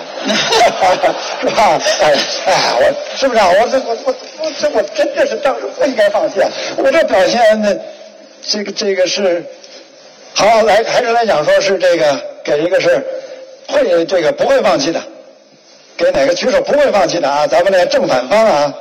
[1.40, 1.80] 是吧？
[2.02, 2.14] 哎
[2.46, 3.48] 哎，我是不是啊？
[3.48, 6.50] 我这我我我这我真的是当时不应该放弃啊。
[6.76, 7.80] 我这表现的，
[8.46, 9.42] 这个这个是
[10.34, 13.02] 好来还是来讲说是这个给一个是
[13.70, 15.02] 会这个不会放弃的，
[16.02, 17.46] 给哪个举手不会放弃的啊？
[17.48, 18.74] 咱们个正反方啊。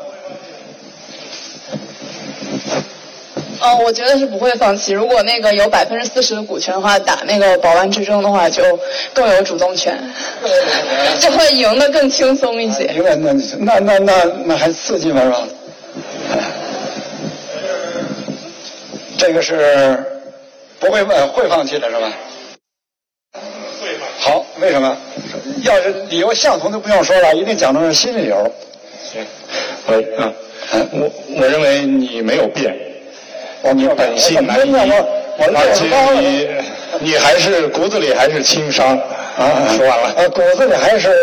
[3.63, 4.93] 嗯，我觉得是不会放弃。
[4.93, 8.63] 如果那个有百分之四十的股权的话，打那个保安之争的话，就
[9.13, 10.03] 更有主动权，
[11.21, 12.85] 就会赢得更轻松一些。
[12.85, 15.21] 赢得那那那那那还刺激吗？
[15.23, 15.47] 是吧？
[19.19, 20.03] 这个是
[20.79, 22.11] 不会问会放弃的是吧？
[23.35, 24.09] 会放。
[24.19, 24.97] 好，为什么？
[25.63, 28.51] 要是理由相同就不用说了，一定讲的是新理由。
[29.13, 29.27] 行，
[29.87, 30.33] 可以啊。
[30.93, 32.75] 我我认为你没有变。
[33.75, 34.73] 你本性难移，
[35.39, 35.85] 而且
[36.19, 36.49] 你
[37.13, 38.97] 你还是骨子里还是轻伤
[39.37, 39.69] 啊！
[39.77, 41.15] 说完了，呃，骨子里还是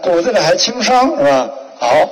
[0.00, 1.50] 骨子里还轻伤是吧？
[1.78, 2.08] 好，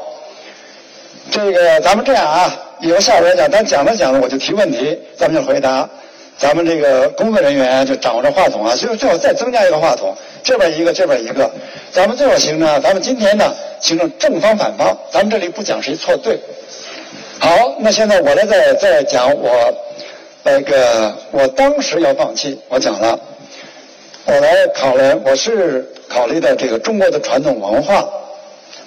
[1.30, 5.88] 这个咱们这样啊，以后下边讲，咱讲着讲着我就提问题，咱们就回答。
[6.36, 10.16] 咱们这个工作人员就掌握着话筒啊，就是最好再增加一个话筒，
[10.48, 11.50] 这边一个，这边一个。
[11.92, 16.38] 咱们最好形成，咱们今天呢形成正方反方，咱们这里不讲谁错对。
[17.38, 19.50] 好，那现在我来再再讲我
[20.42, 23.20] 那个我当时要放弃，我讲了，
[24.24, 28.08] 我来考虑，我是考虑到这个中国的传统文化、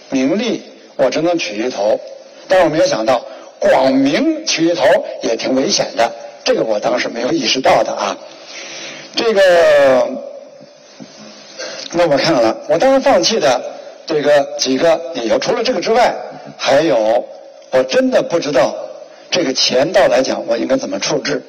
[0.09, 0.63] 名利，
[0.95, 1.99] 我只能取一头，
[2.47, 3.23] 但我没有想到
[3.59, 4.83] 广名取一头
[5.21, 6.11] 也挺危险的，
[6.43, 8.17] 这个我当时没有意识到的啊。
[9.15, 10.07] 这个，
[11.93, 13.61] 那我看了，我当时放弃的
[14.05, 16.13] 这个几个理由，除了这个之外，
[16.57, 17.25] 还有。
[17.73, 18.75] 我真的不知道
[19.29, 21.41] 这个钱到来讲，我应该怎么处置。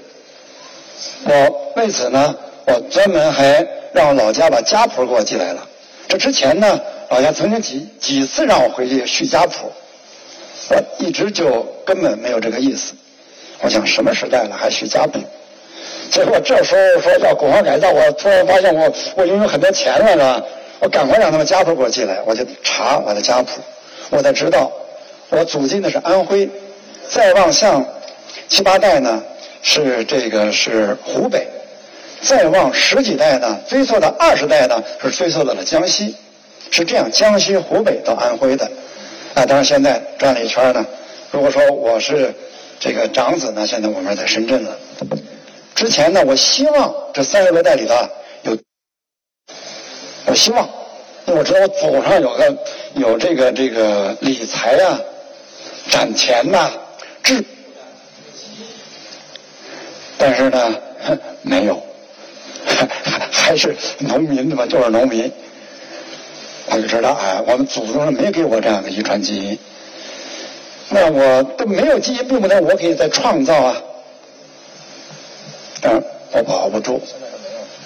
[1.25, 2.33] 我为此呢，
[2.65, 5.67] 我专门还让我老家把家谱给我寄来了。
[6.07, 9.73] 这之前呢，老家曾经几几次让我回去续家谱，
[10.71, 12.95] 我一直就根本没有这个意思。
[13.59, 15.19] 我想什么时代了还续家谱？
[16.13, 20.43] 结果这时候说要国防改造，我突然发现我我拥有很多钱了，是吧？
[20.79, 23.63] 我赶快让他们家谱给我寄来，我就查我的家谱，
[24.11, 24.71] 我才知道
[25.31, 26.47] 我祖籍的是安徽，
[27.09, 27.83] 再往向
[28.47, 29.23] 七八代呢
[29.63, 31.49] 是这个是湖北，
[32.21, 36.15] 再往十几代呢追溯到二十代呢是追溯到了江西，
[36.71, 38.71] 是这样江西湖北到安徽的。
[39.33, 40.85] 啊，当然现在转了一圈呢。
[41.31, 42.35] 如果说我是
[42.79, 44.77] 这个长子呢，现在我们在深圳了。
[45.75, 47.95] 之前呢，我希望这三十多代里头
[48.43, 48.59] 有，
[50.27, 50.69] 我希望，
[51.27, 52.59] 因为我知道我祖上有个
[52.95, 55.01] 有这个这个理财啊、
[55.91, 56.71] 攒钱呐、
[57.23, 57.45] 治，
[60.19, 60.75] 但是呢，
[61.43, 61.83] 没有，
[63.33, 65.33] 还是农民的嘛，就是农民。
[66.67, 69.59] 我就知道，哎，我们祖宗上没给我这样的遗传基因，
[70.91, 73.83] 那我都没有基因，并不能我可以再创造啊。
[75.83, 77.03] 但我保不住，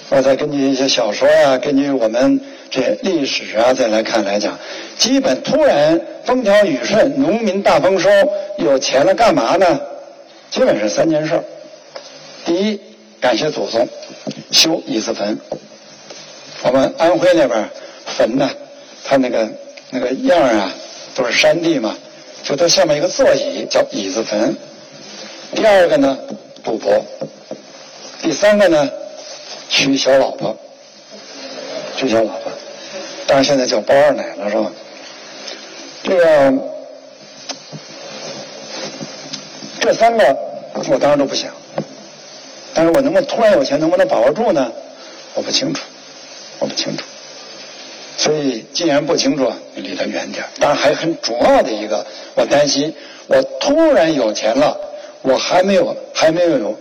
[0.09, 4.57] 我再根据一些小说啊，根据我们这历史啊，再来看来讲，
[4.99, 8.09] 基本突然风调雨顺，农民大丰收，
[8.59, 9.81] 有钱了，干嘛呢？
[10.51, 11.43] 基本是三件事儿
[12.45, 12.79] 第一，
[13.19, 13.87] 感谢祖宗，
[14.51, 15.37] 修椅子坟。
[16.61, 17.69] 我们安徽那边
[18.05, 18.47] 坟呢？
[19.03, 19.49] 它那个
[19.89, 20.71] 那个样啊，
[21.15, 21.97] 都是山地嘛，
[22.43, 24.55] 就它下面一个座椅叫椅子坟。
[25.55, 26.17] 第二个呢，
[26.63, 27.03] 赌博。
[28.21, 28.89] 第三个呢，
[29.69, 30.55] 娶小老婆，
[31.95, 32.51] 娶小老婆。
[33.25, 34.71] 当然现在叫包二奶了，是吧？
[36.03, 36.53] 这个
[39.79, 40.37] 这三个
[40.89, 41.51] 我当然都不想，
[42.73, 44.71] 但是我能不能突然有钱，能不能把握住呢？
[45.33, 45.83] 我不清楚，
[46.59, 47.03] 我不清楚。
[48.17, 50.43] 所以，既然不清楚，你离他远点。
[50.59, 52.93] 当然，还很主要的一个，我担心，
[53.27, 54.75] 我突然有钱了，
[55.21, 56.77] 我还没有还没有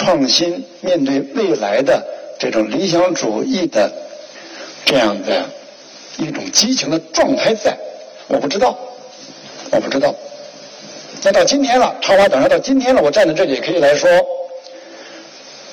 [0.00, 2.02] 创新面对未来的
[2.38, 3.92] 这种理想主义的
[4.86, 5.44] 这样的
[6.16, 7.76] 一种激情的状态在，
[8.26, 8.74] 我不知道，
[9.70, 10.14] 我不知道。
[11.22, 14.08] 那到今天了，超华等上到今天了，我站在这里可以来说，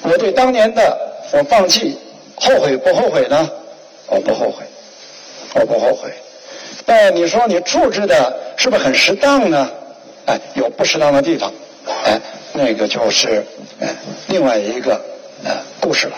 [0.02, 1.00] 我对当年的
[1.32, 1.98] 我放弃
[2.36, 3.50] 后悔不后悔呢？
[4.08, 4.66] 我不后悔。
[5.54, 6.12] 我不后悔，
[6.86, 9.72] 但你说你处置的是不是很适当呢？
[10.26, 11.52] 哎，有不适当的地方，
[12.06, 12.20] 哎，
[12.54, 13.44] 那个就是
[13.80, 13.96] 哎
[14.28, 15.02] 另外一个
[15.44, 16.16] 呃故事了，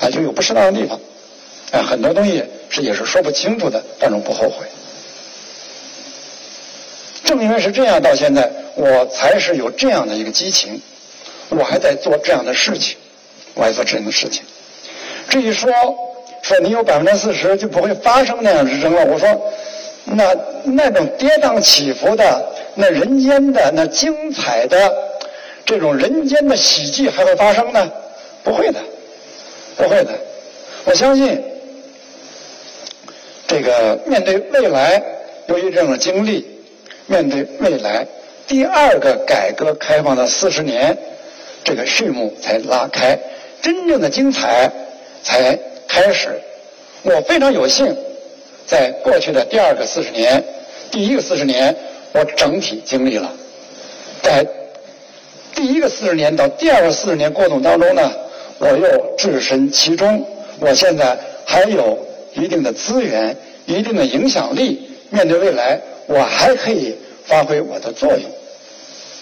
[0.00, 1.00] 啊，就有不适当的地方，
[1.72, 4.66] 哎，很多东西是也是说不清楚的，但是不后悔。
[7.24, 10.80] 正因为是这样，到现在我才是有这样的一个激情，
[11.50, 12.96] 我还在做这样的事情，
[13.54, 14.42] 我还做这样的事情。
[15.28, 15.70] 至于说。
[16.40, 19.04] 说你有百分之四十就不会发生那样之争了。
[19.04, 19.52] 我说，
[20.04, 22.48] 那那种跌宕起伏的、
[22.80, 24.94] 那人间的、那精彩的
[25.64, 27.90] 这种人间的喜剧还会发生呢？
[28.44, 28.78] 不会的，
[29.76, 30.12] 不会的。
[30.84, 31.42] 我相信，
[33.48, 35.02] 这个面对未来，
[35.48, 36.46] 由于这种经历，
[37.06, 38.06] 面对未来
[38.46, 40.96] 第二个改革开放的四十年，
[41.64, 43.18] 这个序幕才拉开，
[43.60, 44.70] 真正的精彩
[45.22, 45.58] 才。
[45.90, 46.38] 开始，
[47.02, 47.96] 我非常有幸，
[48.66, 50.44] 在过去的第二个四十年，
[50.90, 51.74] 第一个四十年，
[52.12, 53.32] 我整体经历了，
[54.22, 54.46] 在
[55.54, 58.12] 第一个四十年到第二个四十年过程当中呢，
[58.58, 60.26] 我又置身其中，
[60.58, 61.98] 我现在还有
[62.34, 68.22] 一定的资源，一定的影响力，面对未来，我还可以发挥我的作用，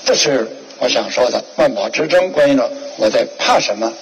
[0.05, 0.47] 这是
[0.79, 1.43] 我想说的。
[1.57, 3.93] 万宝之争，关于呢，我在怕什么？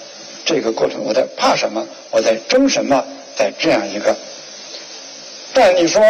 [0.45, 1.85] 这个过程，我在怕什么？
[2.11, 3.03] 我在争什么？
[3.37, 4.15] 在这样一个，
[5.53, 6.01] 但你说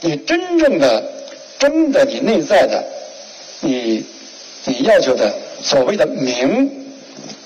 [0.00, 1.02] 你真正的
[1.58, 2.84] 真的，你内在的，
[3.60, 4.04] 你
[4.64, 6.70] 你要求的所谓的名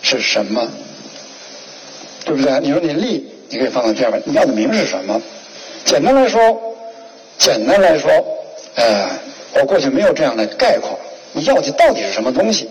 [0.02, 0.66] 是什么？
[2.24, 2.60] 对不对？
[2.60, 5.20] 你说你利，你可以放到第二位，你要的名是什么？
[5.84, 6.40] 简单来说，
[7.38, 8.10] 简单来说，
[8.74, 9.08] 呃，
[9.54, 10.98] 我过去没有这样的概括。
[11.32, 12.68] 你要的到底是什么东西？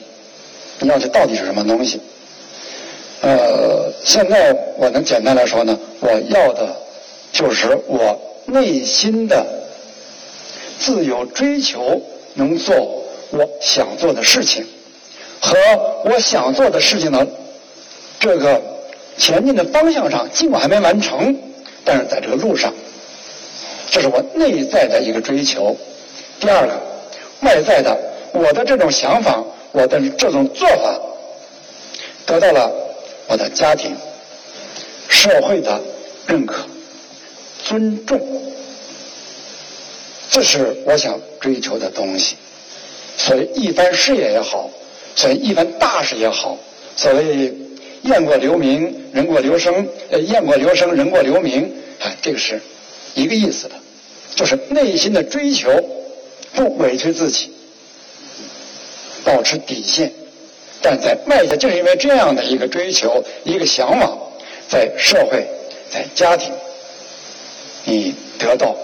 [0.79, 1.99] 你要的到底是什么东西？
[3.21, 6.75] 呃，现在我能简单来说呢，我要的
[7.31, 9.43] 就是我内心的
[10.79, 12.01] 自由追求，
[12.35, 12.75] 能做
[13.31, 14.65] 我想做的事情，
[15.39, 15.57] 和
[16.05, 17.27] 我想做的事情的
[18.19, 18.61] 这个
[19.17, 21.35] 前进的方向上，尽管还没完成，
[21.83, 22.73] 但是在这个路上，
[23.91, 25.75] 这是我内在的一个追求。
[26.39, 26.73] 第二个，
[27.41, 27.97] 外在的，
[28.33, 30.99] 我的这种想法，我的这种做法，
[32.25, 32.71] 得到了。
[33.29, 33.93] 我的家庭、
[35.09, 35.81] 社会的
[36.27, 36.65] 认可、
[37.61, 38.17] 尊重，
[40.29, 42.35] 这是我想追求的东西。
[43.17, 44.69] 所以一番事业也好，
[45.15, 46.57] 所以一番大事也好，
[46.95, 47.51] 所谓
[48.03, 52.61] 雁过留名，人过留声，呃，雁过留声，人过留名，哎，这个是
[53.15, 53.75] 一个意思的，
[54.35, 55.71] 就是内心的追求，
[56.53, 57.51] 不委屈自己，
[59.23, 60.13] 保持底线，
[60.81, 64.15] 但在外界就是因为这样的一个追求，一个向往，
[64.69, 65.43] 在社会，
[65.91, 66.53] 在家庭，
[67.83, 68.75] 你得到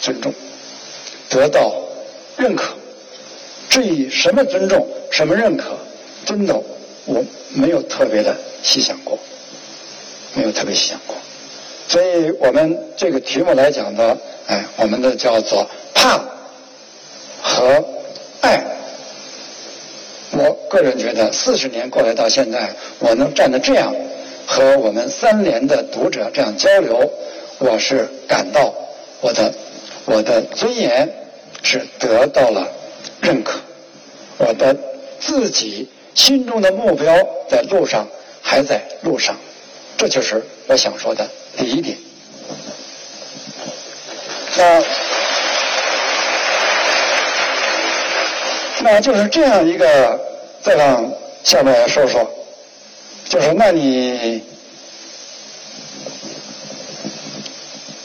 [0.00, 0.32] 尊重，
[1.28, 1.72] 得到
[2.36, 2.74] 认可。
[3.68, 5.76] 至于什么尊重，什么认可，
[6.24, 6.54] 真的
[7.04, 7.24] 我
[7.54, 9.18] 没有特别的细想过，
[10.34, 11.16] 没有特别细想过。
[11.88, 14.16] 所以我们这个题目来讲的，
[14.46, 16.20] 哎，我们的叫做怕
[17.42, 17.84] 和
[18.40, 18.64] 爱。
[20.32, 23.94] 我个人觉得，四十年过来到现在，我能站得这样，
[24.46, 27.10] 和我们三联的读者这样交流，
[27.58, 28.72] 我是感到
[29.20, 29.52] 我的
[30.06, 31.08] 我的尊严
[31.62, 32.66] 是得到了
[33.20, 33.60] 认可，
[34.38, 34.74] 我的
[35.18, 37.14] 自己心中的目标
[37.48, 38.08] 在路上，
[38.40, 39.36] 还在路上，
[39.96, 41.98] 这就是我想说的第一点。
[44.56, 44.82] 那
[48.82, 50.20] 那就是这样一个，
[50.62, 52.30] 再让下面来说说，
[53.28, 54.42] 就是那你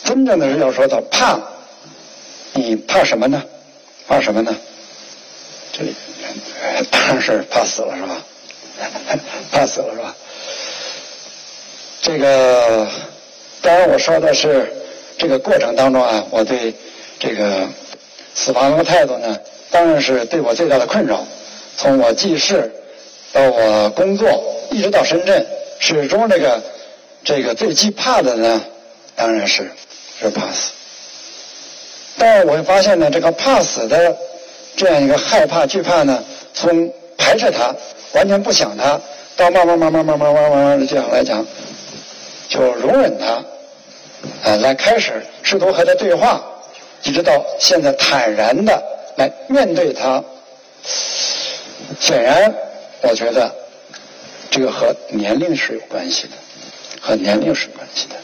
[0.03, 1.39] 真正的是要说到怕，
[2.61, 3.43] 你怕什么呢？
[4.07, 4.55] 怕什么呢？
[5.73, 5.95] 这里
[6.91, 8.21] 当然是怕死了，是吧？
[9.51, 10.15] 怕死了，是吧？
[12.01, 12.87] 这个
[13.61, 14.71] 当然我说的是
[15.17, 16.73] 这个过程当中啊，我对
[17.19, 17.67] 这个
[18.35, 19.39] 死亡的态度呢，
[19.71, 21.25] 当然是对我最大的困扰。
[21.77, 22.71] 从我记事
[23.33, 25.45] 到我工作，一直到深圳，
[25.79, 26.61] 始终这个
[27.23, 28.61] 这个最惧怕的呢，
[29.15, 29.71] 当然是
[30.19, 30.71] 是怕死。
[32.17, 34.15] 但我会发现呢，这个怕死的
[34.75, 37.73] 这样一个害怕、惧怕呢，从排斥它、
[38.13, 38.99] 完全不想它，
[39.35, 41.45] 到慢慢、慢慢、慢慢、慢慢、慢慢的这样来讲，
[42.49, 43.43] 就容忍它，
[44.43, 46.41] 呃，来开始试图和它对话，
[47.03, 48.83] 一直到现在坦然的
[49.15, 50.23] 来面对它。
[51.99, 52.53] 显然，
[53.01, 53.53] 我觉得
[54.49, 56.33] 这个和年龄是有关系的，
[56.99, 58.15] 和年龄是有关系的。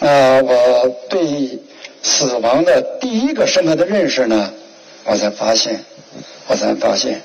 [0.00, 1.58] 呃，我对
[2.02, 4.52] 死亡的第一个深刻的认识呢，
[5.04, 5.84] 我才发现，
[6.46, 7.20] 我才发现，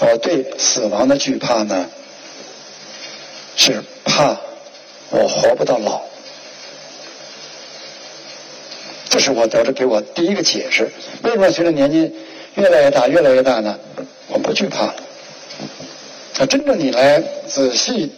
[0.00, 1.86] 我对死亡的惧怕呢，
[3.56, 4.36] 是怕
[5.10, 6.00] 我活不到老。
[9.10, 10.90] 这是我得着给我第一个解释。
[11.22, 12.12] 为什么随着年纪
[12.56, 13.78] 越来越大，越来越大呢？
[14.28, 14.94] 我不惧怕了。
[16.36, 18.10] 那真正你来仔细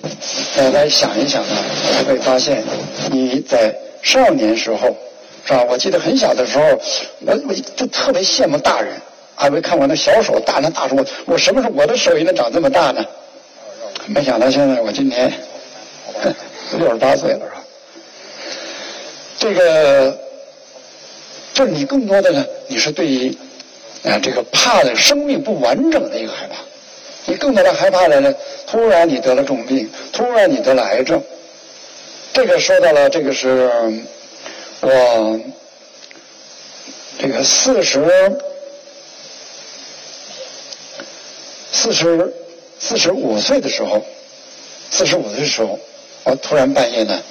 [0.56, 1.54] 呃来想一想呢，
[1.98, 2.64] 你会发现
[3.10, 4.96] 你在少年时候
[5.46, 5.64] 是吧？
[5.70, 6.64] 我记得很小的时候，
[7.20, 8.92] 我我就特别羡慕大人。
[9.38, 13.04] 还没看我那小手大那大手，我我什么时候我的手也能长这么大呢？
[14.06, 15.30] 没想到现在我今年
[16.78, 17.64] 六十八岁了，是吧？
[19.38, 20.18] 这个
[21.52, 23.28] 就是你更多的呢，你是对于
[24.04, 26.56] 啊这个怕的生命不完整的一个害怕。
[27.26, 28.34] 你更多的害怕的呢，
[28.66, 31.22] 突然你得了重病，突然你得了癌症。
[32.32, 33.70] 这个说到了，这个是
[34.80, 35.40] 我
[37.18, 38.00] 这个四十。
[41.72, 42.34] 四十
[42.80, 44.04] 四十五岁的时候，
[44.90, 45.78] 四十五岁的时候，
[46.24, 47.22] 我突然半夜呢，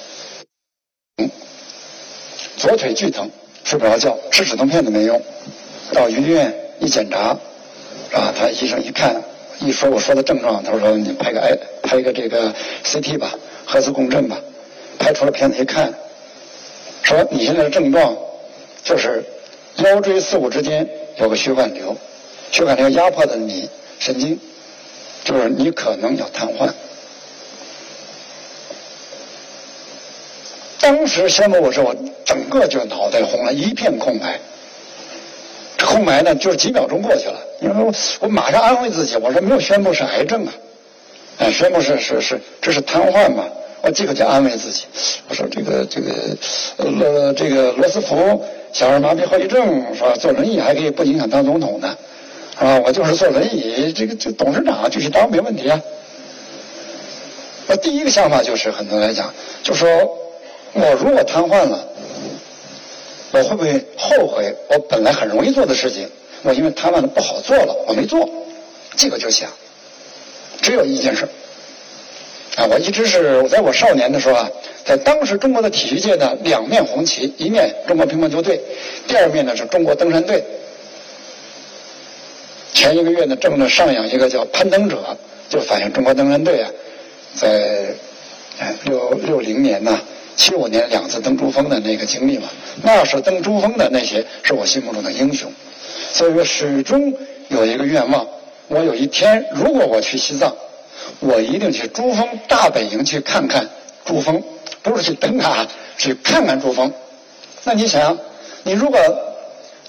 [2.56, 3.28] 左腿剧疼，
[3.64, 5.20] 睡不着觉，吃止痛片都没用。
[5.92, 7.36] 到医院一检查，
[8.12, 9.22] 啊，他医生一看，
[9.60, 13.34] 一说我说的症状，他说你拍个 I 拍个这个 CT 吧，
[13.66, 14.38] 核磁共振吧，
[14.98, 15.92] 拍出了片子一看，
[17.06, 18.16] 说你现在的症状
[18.82, 19.22] 就是
[19.76, 20.88] 腰椎四骨之间
[21.18, 21.96] 有个血管瘤，
[22.50, 23.70] 血管瘤压迫的你。
[23.98, 24.38] 神经，
[25.24, 26.68] 就是你可能要瘫痪。
[30.80, 34.38] 当时宣布我说我整个就脑袋红了，一片空白。
[35.78, 37.40] 这空白呢，就是几秒钟过去了。
[37.60, 40.52] 因为我我马上安慰自己，我说没有宣布是癌症啊，
[41.38, 43.44] 哎，宣布是是是这是瘫痪嘛。
[43.86, 44.82] 我即刻就安慰自己，
[45.28, 46.12] 我说这个这个
[46.78, 50.12] 呃这个罗斯福小儿麻痹后遗症是吧？
[50.18, 51.96] 坐轮椅还可以不影响当总统呢。
[52.58, 55.80] 啊，我就是坐轮椅，这个这董事长就去当没问题啊。
[57.68, 59.32] 那第一个想法就是，很多来讲，
[59.62, 59.88] 就说
[60.72, 61.88] 我如果瘫痪了，
[63.30, 66.08] 我会不会后悔我本来很容易做的事情？
[66.42, 68.28] 我因为瘫痪了不好做了，我没做，
[68.96, 69.48] 这个就想，
[70.60, 71.28] 只有一件事。
[72.56, 74.50] 啊，我一直是我在我少年的时候啊，
[74.82, 78.58] 在当时中国的体育界呢，两面红旗，一面中国乒乓球队，
[79.06, 80.42] 第二面呢是中国登山队。
[82.72, 84.96] 前一个月呢，正在上演一个叫《攀登者》
[85.52, 86.70] 就反映中国登山队啊，
[87.34, 87.88] 在
[88.84, 90.00] 六六零年呐、
[90.34, 92.48] 七五年两次登珠峰的那个经历嘛。
[92.82, 95.52] 那是登珠峰的那些是我心目中的英雄，
[96.10, 97.12] 所以说始终
[97.48, 98.26] 有一个愿望，
[98.68, 100.54] 我有一天如果我去西藏，
[101.20, 103.68] 我一定去珠峰大本营去看看
[104.04, 104.42] 珠峰，
[104.82, 105.66] 不是去登塔，
[105.98, 106.92] 去看看珠峰。
[107.64, 108.18] 那你想，
[108.62, 108.98] 你如果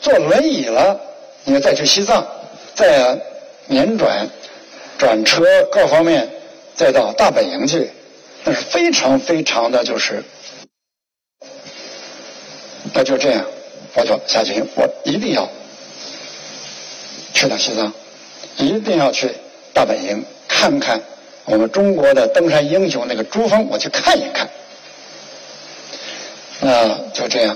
[0.01, 0.99] 坐轮椅了，
[1.43, 2.25] 你再去西藏，
[2.73, 3.19] 再
[3.69, 4.29] 辗转
[4.97, 6.29] 转车各方面，
[6.75, 7.91] 再到大本营去，
[8.43, 10.23] 那是非常非常的就是，
[12.93, 13.45] 那就这样，
[13.93, 15.49] 我就下决心，我一定要
[17.33, 17.93] 去到西藏，
[18.57, 19.31] 一定要去
[19.73, 20.25] 大本营
[20.59, 20.99] 看看
[21.45, 24.49] 我们中国的登山英雄那个珠峰，我去看一看。
[26.59, 27.55] 那就这样，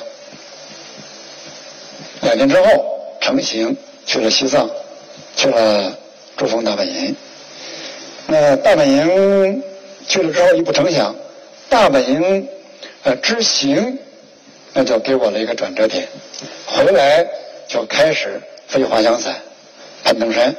[2.22, 3.76] 两年之后成行
[4.06, 4.70] 去了西藏，
[5.36, 5.98] 去了
[6.38, 7.16] 珠峰大本营。
[8.28, 9.64] 那大本营
[10.08, 11.16] 去了之后，一不成想，
[11.70, 12.48] 大本营
[13.02, 13.98] 呃之行，
[14.74, 16.08] 那就给我了一个转折点。
[16.68, 17.28] 回来
[17.68, 19.36] 就开始飞滑翔伞、
[20.04, 20.56] 攀登山。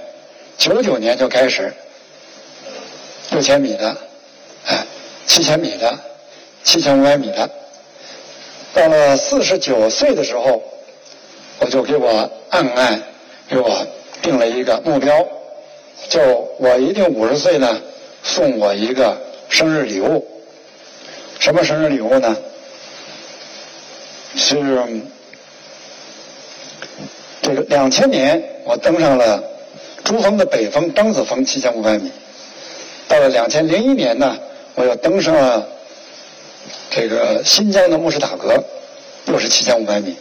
[0.59, 1.73] 九九年就开始
[3.43, 3.97] 千米的，
[4.67, 4.87] 哎，
[5.27, 5.99] 七千米的，
[6.63, 7.51] 七千五百米的。
[8.75, 10.63] 到了四十九岁的时候，
[11.59, 13.03] 我就给我暗暗
[13.49, 13.87] 给我
[14.23, 15.27] 定了一个目标，
[16.09, 16.21] 就
[16.59, 17.81] 我一定五十岁呢，
[18.23, 20.27] 送我一个生日礼物。
[21.39, 22.37] 什么生日礼物呢？
[24.35, 24.57] 是
[27.43, 29.43] 这个两千年我登上了
[30.05, 32.11] 珠峰的北峰张子峰七千五百米，
[33.13, 34.39] 到了两千零一年呢，
[34.75, 35.69] 我又登上了。
[36.89, 38.55] 这个新疆的木什塔格
[39.27, 40.17] 又是七千五百米，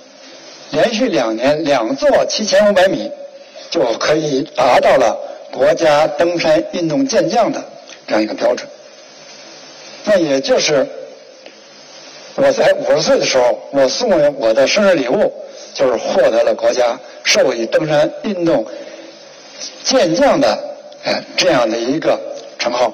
[0.71, 3.09] 连续两年两座七千五百米，
[3.69, 5.17] 就可以达到了
[5.53, 7.63] 国家登山运动健将的
[8.07, 8.67] 这样一个标准。
[10.03, 10.85] 那也就是
[12.35, 15.31] 我在五十岁的时候，我送我的生日礼物
[15.73, 18.65] 就是获得了国家授予登山运动
[19.81, 20.59] 健将的
[21.05, 22.19] 哎这样的一个
[22.62, 22.93] 称号。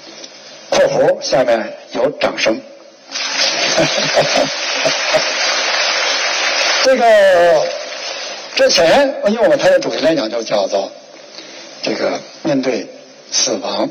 [0.70, 2.58] （括弧下面有掌声。）
[6.82, 7.66] 这个
[8.54, 10.90] 之前，因为我们他的主题来讲就叫做
[11.82, 12.86] 这个面对
[13.30, 13.88] 死亡。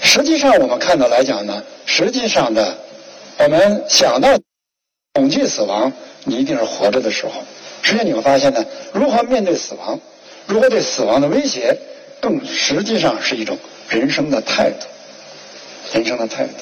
[0.00, 2.78] 实际上，我们看到来讲呢，实际上的
[3.38, 4.38] 我们想到
[5.14, 5.92] 恐惧死亡，
[6.24, 7.32] 你一定是活着的时候。
[7.82, 10.00] 实际上，你会发现呢，如何面对死亡，
[10.46, 11.76] 如何对死亡的威胁，
[12.20, 13.56] 更实际上是一种
[13.88, 14.86] 人生的态度，
[15.92, 16.52] 人生的态度。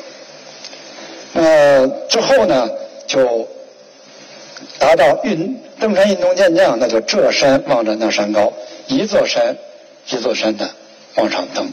[1.33, 2.69] 那，之后呢，
[3.07, 3.49] 就
[4.79, 8.53] 达到运登山运动健将，那就这山望着那山高，
[8.87, 9.57] 一座山
[10.09, 10.71] 一座山的
[11.17, 11.69] 往上登。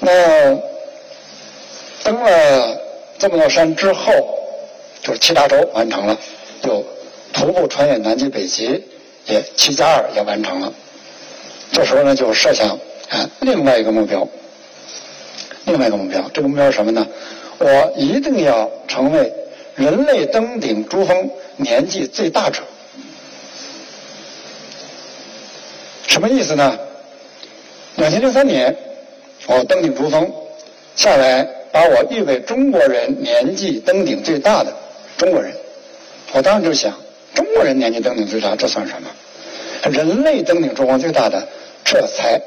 [0.00, 0.58] 那
[2.02, 2.80] 登了
[3.18, 4.12] 这么多山之后，
[5.02, 6.18] 就是七大洲完成了，
[6.62, 6.84] 就
[7.32, 8.82] 徒步穿越南极、北极，
[9.26, 10.72] 也七加二也完成了。
[11.72, 12.68] 这时候呢，就设想
[13.08, 14.26] 啊另外一个目标，
[15.64, 17.06] 另外一个目标，这个目标是什么呢？
[17.58, 19.32] 我一定要成为
[19.76, 22.60] 人类登顶珠峰年纪最大者。
[26.06, 26.78] 什么意思呢？
[27.96, 28.76] 两千零三年，
[29.46, 30.30] 我登顶珠峰
[30.96, 34.72] 下来，把我誉为中国人年纪登顶最大的
[35.16, 35.52] 中国人。
[36.32, 36.92] 我当时就想，
[37.34, 39.08] 中国人年纪登顶最大，这算什么？
[39.90, 41.46] 人类登顶珠峰最大的，
[41.90, 42.40] 这才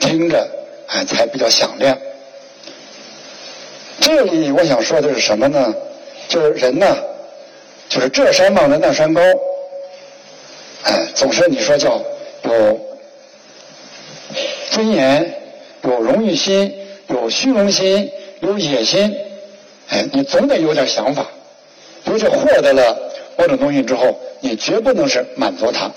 [0.00, 0.44] 听着
[0.88, 1.96] 哎才比较响亮。
[4.00, 5.72] 这里我想说的是什么呢？
[6.26, 6.96] 就是人呢，
[7.88, 9.22] 就是这山望着那山高，
[10.82, 12.02] 哎，总是你说叫
[12.42, 12.80] 有
[14.72, 15.32] 尊严、
[15.82, 16.74] 有荣誉心、
[17.06, 18.10] 有虚荣心、
[18.40, 19.16] 有野心，
[19.90, 21.24] 哎，你总得有点想法。
[22.06, 22.98] 尤其获得了
[23.38, 25.88] 某种东西之后，你绝不能是满足它，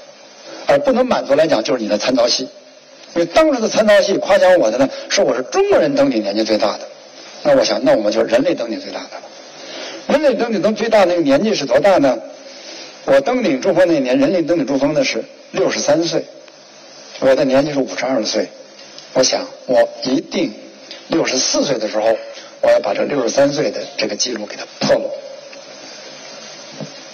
[0.67, 2.47] 而不能满足来讲就是你的参照系。
[3.15, 6.81] 因为当时的参照系夸奖我的呢，说我是中国人登顶年纪最大的。
[7.43, 9.23] 那我想，那我们就是人类登顶最大的了。
[10.07, 12.17] 人类登顶登最大那个年纪是多大呢？
[13.05, 16.23] 我登顶珠峰那年，人类登顶珠峰的是六十三岁，
[17.21, 18.47] 我的年纪是五十二岁。
[19.13, 20.53] 我想，我一定
[21.07, 22.15] 六十四岁的时候，
[22.61, 25.09] 我要把这六十三岁的这个记录给它破了。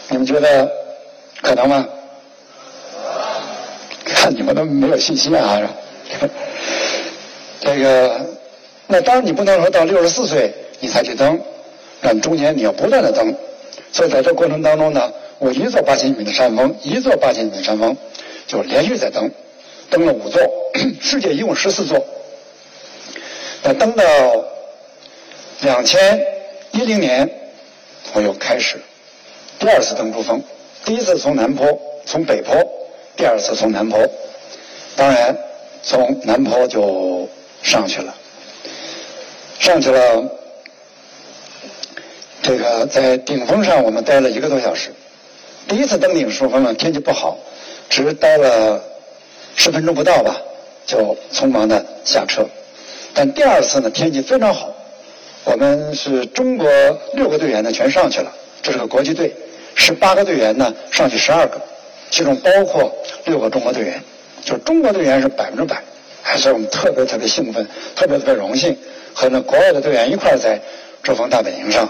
[0.10, 0.70] 你们觉得
[1.42, 1.88] 可能吗？
[4.24, 5.62] 看 你们都没有信心啊！
[7.60, 8.22] 这个，
[8.88, 10.50] 那当然你不能说到六十四岁
[10.80, 11.38] 你才去登，
[12.00, 13.36] 那中间你要不断的登。
[13.92, 17.98] 所以在这过程当中呢，我一座八千米的山峰，一座八千米的山峰，
[18.48, 19.30] 就连续在登，
[19.90, 20.42] 登了五座，
[21.02, 22.02] 世界一共十四座，
[23.62, 24.04] 那登到
[25.64, 26.26] 两千
[26.72, 27.30] 一零年，
[28.14, 28.78] 我又开始
[29.60, 30.42] 第二次登珠峰。
[30.86, 31.66] 第一次从南坡，
[32.06, 32.56] 从北坡；
[33.16, 34.00] 第二次从南坡。
[34.96, 35.36] 当然，
[35.82, 37.28] 从南坡就
[37.62, 38.14] 上去了，
[39.60, 40.24] 上去了。
[42.42, 44.94] 这个在顶峰上，我们待了一个多小时。
[45.68, 47.38] 第一次登顶的时候呢，天气不好，
[47.90, 48.84] 只待了
[49.56, 50.36] 十分钟不到吧，
[50.86, 52.46] 就匆忙的下车。
[53.14, 54.72] 但第二次呢，天气非常好，
[55.46, 56.68] 我们是中国
[57.14, 59.34] 六个队员呢全上去了，这是个国际队，
[59.74, 61.62] 十八个队员呢上去十二个，
[62.14, 62.94] 其中包括
[63.26, 64.00] 六个中国队员，
[64.46, 65.82] 就中国队员是百分之百，
[66.38, 68.78] 所以我们特别特别兴奋，特别特别荣幸
[69.16, 70.62] 和那国外的队员一块在
[71.02, 71.90] 珠峰大本营上。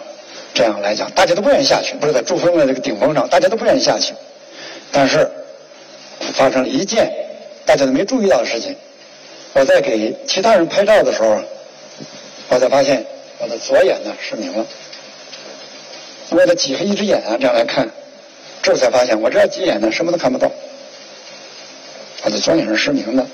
[0.53, 4.13] 这样来讲，大家都不愿意下去，不是在珠峰的这个顶峰上，大家都不愿意下去。
[4.93, 5.29] 但是
[6.35, 7.11] 发生了一件
[7.65, 8.73] 大家都没注意到的事情。
[9.51, 11.37] 我在给其他人拍照的时候，
[12.47, 13.05] 我才发现
[13.39, 14.65] 我的左眼呢失明了。
[16.29, 17.89] 为了挤黑一只眼啊，这样来看，
[18.63, 20.51] 这才发现我这挤眼呢什么都看不到。
[22.23, 23.27] 我的左眼是失明的。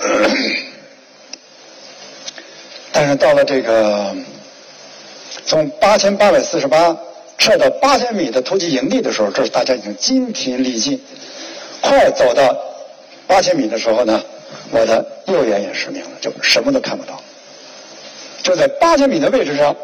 [2.90, 4.16] 但是到了这个。
[5.44, 6.96] 从八千八百四十八
[7.36, 11.02] 撤到八千米的突击营地的时候，这是大家已经精疲力尽。
[11.80, 12.56] 快走到
[13.26, 14.22] 八千米的时候呢，
[14.70, 17.20] 我的右眼也失明了，就什么都看不到。
[18.42, 19.76] 就在八千米的位置上，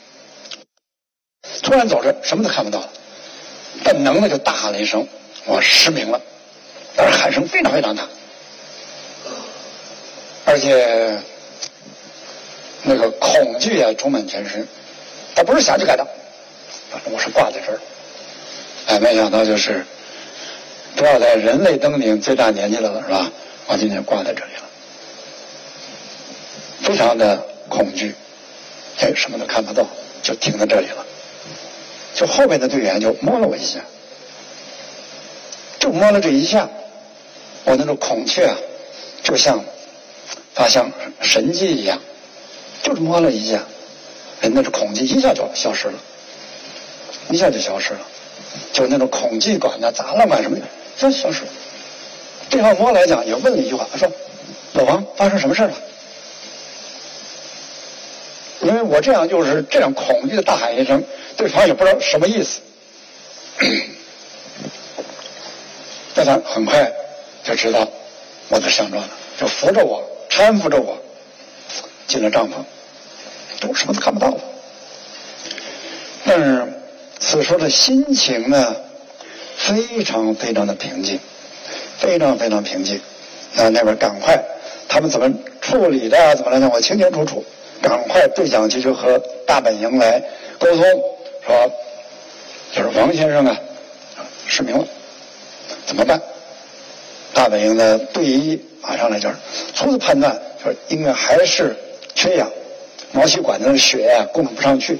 [1.62, 2.90] 突然走着，什么都看不到了。
[3.84, 5.06] 本能的就大喊了一声
[5.46, 6.20] ：“我失明了！”
[6.96, 8.06] 但是喊声非常非常大，
[10.44, 11.18] 而且。
[12.88, 14.64] 那个恐惧啊，充满全身。
[15.34, 16.06] 他不是想去干的，
[17.06, 17.80] 我是挂在这儿。
[18.86, 19.84] 哎，没想到就是，
[20.94, 23.28] 不要在人类登顶最大年纪了，是吧？
[23.66, 24.62] 我今天挂在这里了，
[26.82, 28.14] 非常的恐惧，
[29.00, 29.84] 哎，什么都看不到，
[30.22, 31.04] 就停在这里了。
[32.16, 33.78] 就后面的队员就摸了我一下，
[35.78, 36.68] 就摸了这一下，
[37.64, 38.56] 我那种恐惧啊，
[39.22, 39.62] 就像
[40.54, 40.90] 发像
[41.20, 42.00] 神迹一样。
[42.82, 43.64] 就是摸了一下，
[44.40, 45.98] 人那种恐惧一下就消失了，
[47.30, 48.00] 一下就消失了，
[48.72, 50.62] 就那种恐惧感呐、杂乱感什么的，
[50.96, 51.48] 就消失了。
[52.48, 54.08] 对方摸来讲也问了一句话，他说
[54.74, 55.72] ：“老王，发生什么事了？”
[58.66, 61.00] 因为我这样就是这样恐惧的大喊一声，
[61.36, 62.60] 对方也不知道什么意思。
[66.12, 66.90] 但他很快
[67.44, 67.88] 就知道
[68.48, 69.08] 我的相状了，
[69.38, 70.98] 就扶着我，搀扶着我
[72.08, 72.54] 进了帐篷。
[73.60, 74.40] 都什么都看不到了，
[76.24, 76.66] 但是
[77.20, 78.76] 此时的心情呢，
[79.56, 81.20] 非常非常的平静，
[81.98, 83.00] 非常非常平静。
[83.56, 84.38] 啊，那边赶快，
[84.88, 86.34] 他们怎么处理的？
[86.34, 86.68] 怎么来讲？
[86.68, 87.44] 我清清楚楚。
[87.86, 89.16] 赶快对讲机就和
[89.46, 90.20] 大本营来
[90.58, 90.84] 沟通，
[91.46, 91.72] 说
[92.72, 93.56] 就是王先生啊，
[94.44, 94.84] 失明了，
[95.86, 96.20] 怎么办？
[97.32, 99.36] 大本营的队医马上来就是
[99.72, 101.76] 初次判断，说应该还是
[102.12, 102.50] 缺氧。
[103.12, 104.98] 毛细管的血呀供不上去，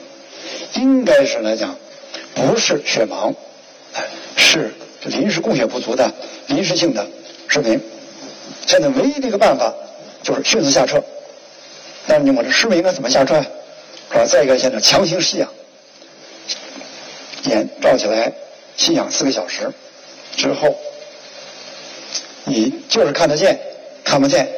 [0.74, 1.76] 应该是来讲，
[2.36, 3.34] 不是血盲，
[4.36, 4.72] 是
[5.02, 6.08] 临时供血不足的
[6.46, 7.04] 临时性的
[7.48, 7.80] 失明。
[8.64, 9.74] 现在唯一的一个办法
[10.22, 11.02] 就是迅速下撤。
[12.18, 13.44] 你我这失明该怎么下车？
[14.10, 14.24] 是吧？
[14.24, 15.48] 再一个现在强行吸氧，
[17.44, 18.32] 眼罩起来
[18.76, 19.72] 吸氧四个小时
[20.36, 20.76] 之后，
[22.44, 23.58] 你就是看得见
[24.04, 24.48] 看不见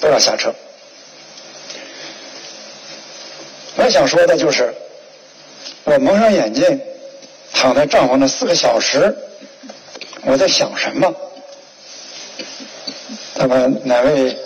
[0.00, 0.54] 都要下车。
[3.74, 4.72] 我想说的就是，
[5.84, 6.80] 我蒙上眼睛，
[7.52, 9.16] 躺在帐篷那四个小时，
[10.22, 11.14] 我在想什么？
[13.34, 14.36] 那么哪位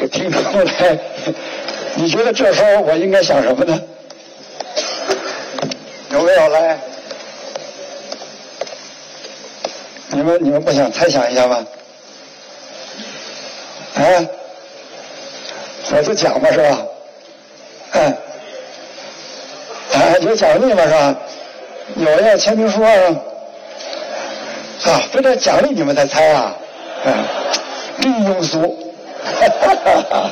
[0.00, 0.98] 个听众来？
[1.94, 3.80] 你觉得这时候我应该想什么呢？
[6.12, 6.78] 有没有来？
[10.08, 11.64] 你们你们不想猜想一下吗？
[13.94, 14.02] 啊？
[15.92, 16.86] 我就讲吧，是吧？
[17.92, 18.16] 嗯。
[19.92, 20.82] 啊，有奖励吗？
[20.84, 21.16] 是吧？
[21.96, 22.92] 有要签名书啊？
[24.84, 26.56] 啊，非得奖励你们才猜啊？
[27.04, 27.24] 嗯，
[28.00, 28.79] 真庸俗。
[29.84, 30.30] 哈哈！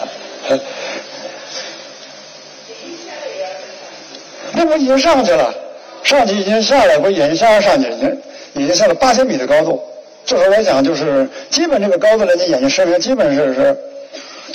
[4.53, 5.55] 那我已经上去了，
[6.03, 8.23] 上去已经下来，我眼睛下上去，已经
[8.55, 9.83] 已经下了八千米的高度。
[10.25, 13.77] 这时候来讲，就是基本这个高度了，你眼睛失明，基本是是，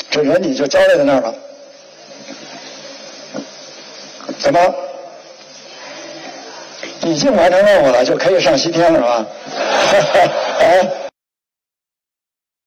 [0.09, 1.33] 这人你就交代在那儿了。
[4.39, 4.75] 怎么？
[7.05, 9.25] 已经完成任务了，就可以上西天了，
[9.89, 10.93] 是吧？